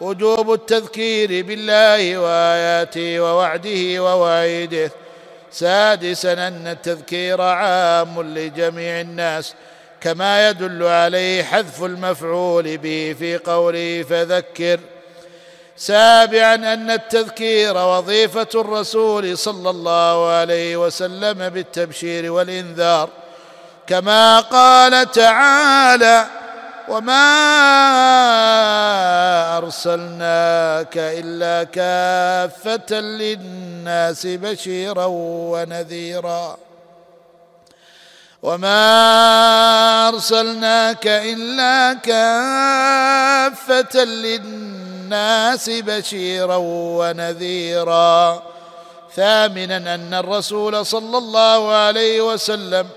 وجوب 0.00 0.52
التذكير 0.52 1.44
بالله 1.44 2.18
وآياته 2.18 3.20
ووعده 3.20 4.02
ووعيده. 4.02 4.90
سادسا 5.52 6.32
أن 6.32 6.66
التذكير 6.66 7.40
عام 7.42 8.22
لجميع 8.22 9.00
الناس 9.00 9.54
كما 10.00 10.48
يدل 10.48 10.82
عليه 10.82 11.42
حذف 11.42 11.84
المفعول 11.84 12.78
به 12.78 13.16
في 13.18 13.36
قوله 13.36 14.04
فذكر. 14.10 14.80
سابعا 15.76 16.54
أن 16.54 16.90
التذكير 16.90 17.76
وظيفة 17.76 18.48
الرسول 18.54 19.38
صلى 19.38 19.70
الله 19.70 20.30
عليه 20.30 20.76
وسلم 20.76 21.48
بالتبشير 21.48 22.32
والإنذار. 22.32 23.08
كما 23.86 24.40
قال 24.40 25.10
تعالى 25.10 26.26
وما 26.88 27.24
أرسلناك 29.58 30.94
إلا 30.96 31.64
كافة 31.64 33.00
للناس 33.00 34.26
بشيرا 34.26 35.06
ونذيرا. 35.08 36.56
وما 38.42 40.08
أرسلناك 40.08 41.06
إلا 41.06 41.94
كافة 41.94 44.04
للناس 44.04 44.73
بشيرا 45.68 46.56
ونذيرا. 46.98 48.42
ثامنا 49.16 49.94
أن 49.94 50.14
الرسول 50.14 50.86
صلى 50.86 51.18
الله 51.18 51.72
عليه 51.72 52.20
وسلم 52.20 52.88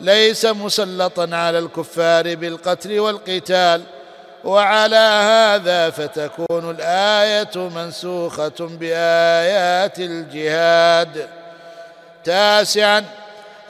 ليس 0.00 0.46
مسلطا 0.46 1.28
على 1.32 1.58
الكفار 1.58 2.34
بالقتل 2.34 3.00
والقتال 3.00 3.82
وعلى 4.44 4.96
هذا 5.32 5.90
فتكون 5.90 6.70
الآية 6.70 7.56
منسوخة 7.56 8.58
بآيات 8.60 9.98
الجهاد. 9.98 11.28
تاسعا 12.24 13.04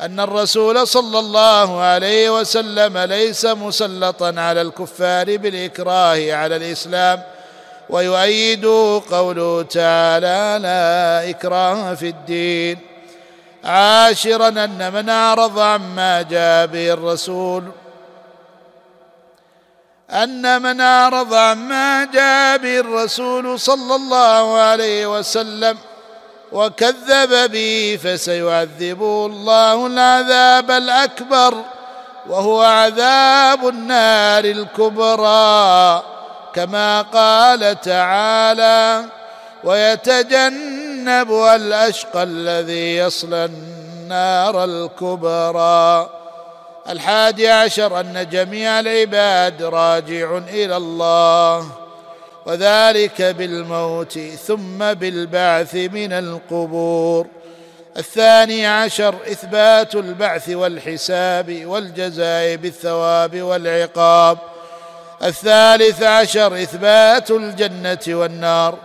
أن 0.01 0.21
الرسول 0.21 0.87
صلى 0.87 1.19
الله 1.19 1.81
عليه 1.81 2.41
وسلم 2.41 2.99
ليس 2.99 3.45
مسلطا 3.47 4.35
على 4.37 4.63
الكفار 4.63 5.37
بالإكراه 5.37 6.33
على 6.33 6.57
الإسلام 6.57 7.23
ويؤيد 7.91 8.67
قوله 9.11 9.63
تعالى 9.63 10.59
لا 10.63 11.31
إكراه 11.31 11.95
في 11.95 12.09
الدين. 12.09 12.79
عاشرا 13.65 14.49
أن 14.49 14.93
من 14.93 15.09
أعرض 15.09 15.59
عما 15.59 16.23
جاء 16.23 16.67
به 16.67 16.93
الرسول. 16.93 17.65
أن 20.11 20.63
من 20.63 20.81
أعرض 20.81 21.35
عما 21.35 22.05
جاء 22.05 22.59
به 22.59 22.81
الرسول 22.81 23.61
صلى 23.61 23.95
الله 23.95 24.59
عليه 24.59 25.19
وسلم 25.19 25.79
وكذب 26.53 27.51
به 27.53 27.99
فسيعذبه 28.05 29.27
الله 29.27 29.87
العذاب 29.87 30.71
الأكبر 30.71 31.55
وهو 32.29 32.63
عذاب 32.63 33.69
النار 33.69 34.45
الكبرى. 34.45 36.03
كما 36.55 37.03
قال 37.03 37.81
تعالى 37.81 39.05
ويتجنبها 39.65 41.57
الأشقى 41.57 42.23
الذي 42.23 42.97
يصلى 42.97 43.45
النار 43.45 44.65
الكبرى. 44.65 46.11
الحادي 46.89 47.49
عشر 47.49 48.01
أن 48.01 48.29
جميع 48.29 48.81
العباد 48.81 49.63
راجع 49.63 50.39
إلى 50.49 50.77
الله 50.77 51.67
وذلك 52.47 53.23
بالموت 53.23 54.19
ثم 54.19 54.79
بالبعث 54.79 55.75
من 55.75 56.13
القبور. 56.13 57.27
الثاني 57.97 58.67
عشر 58.67 59.15
إثبات 59.33 59.95
البعث 59.95 60.49
والحساب 60.49 61.67
والجزاء 61.67 62.57
بالثواب 62.57 63.43
والعقاب. 63.43 64.39
الثالث 65.25 66.03
عشر 66.03 66.63
إثبات 66.63 67.31
الجنة 67.31 67.99
والنار. 68.09 68.79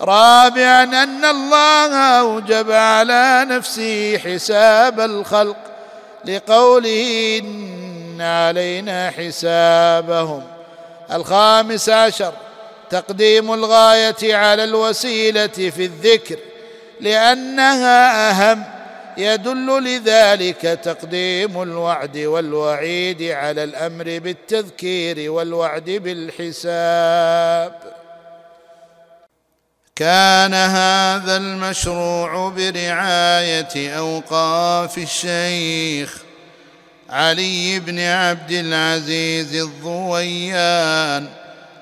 رابعا 0.00 0.82
أن 0.82 1.24
الله 1.24 1.94
أوجب 1.96 2.70
على 2.70 3.46
نفسه 3.48 4.18
حساب 4.18 5.00
الخلق 5.00 5.56
لقوله 6.24 7.40
إن 7.42 8.20
علينا 8.20 9.10
حسابهم. 9.10 10.42
الخامس 11.12 11.88
عشر 11.88 12.32
تقديم 12.90 13.54
الغاية 13.54 14.34
على 14.36 14.64
الوسيلة 14.64 15.46
في 15.46 15.84
الذكر 15.84 16.36
لأنها 17.00 18.30
أهم 18.30 18.64
يدل 19.18 19.84
لذلك 19.84 20.60
تقديم 20.60 21.62
الوعد 21.62 22.16
والوعيد 22.18 23.22
على 23.22 23.64
الأمر 23.64 24.04
بالتذكير 24.04 25.30
والوعد 25.30 25.90
بالحساب. 25.90 27.72
كان 29.96 30.54
هذا 30.54 31.36
المشروع 31.36 32.48
برعاية 32.48 33.98
أوقاف 33.98 34.98
الشيخ 34.98 36.22
علي 37.10 37.80
بن 37.80 37.98
عبد 38.00 38.50
العزيز 38.50 39.54
الضويان 39.62 41.28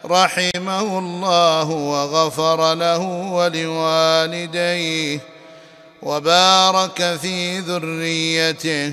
رحمه 0.05 0.99
الله 0.99 1.71
وغفر 1.71 2.75
له 2.75 2.99
ولوالديه 3.33 5.21
وبارك 6.03 7.19
في 7.23 7.59
ذريته 7.59 8.93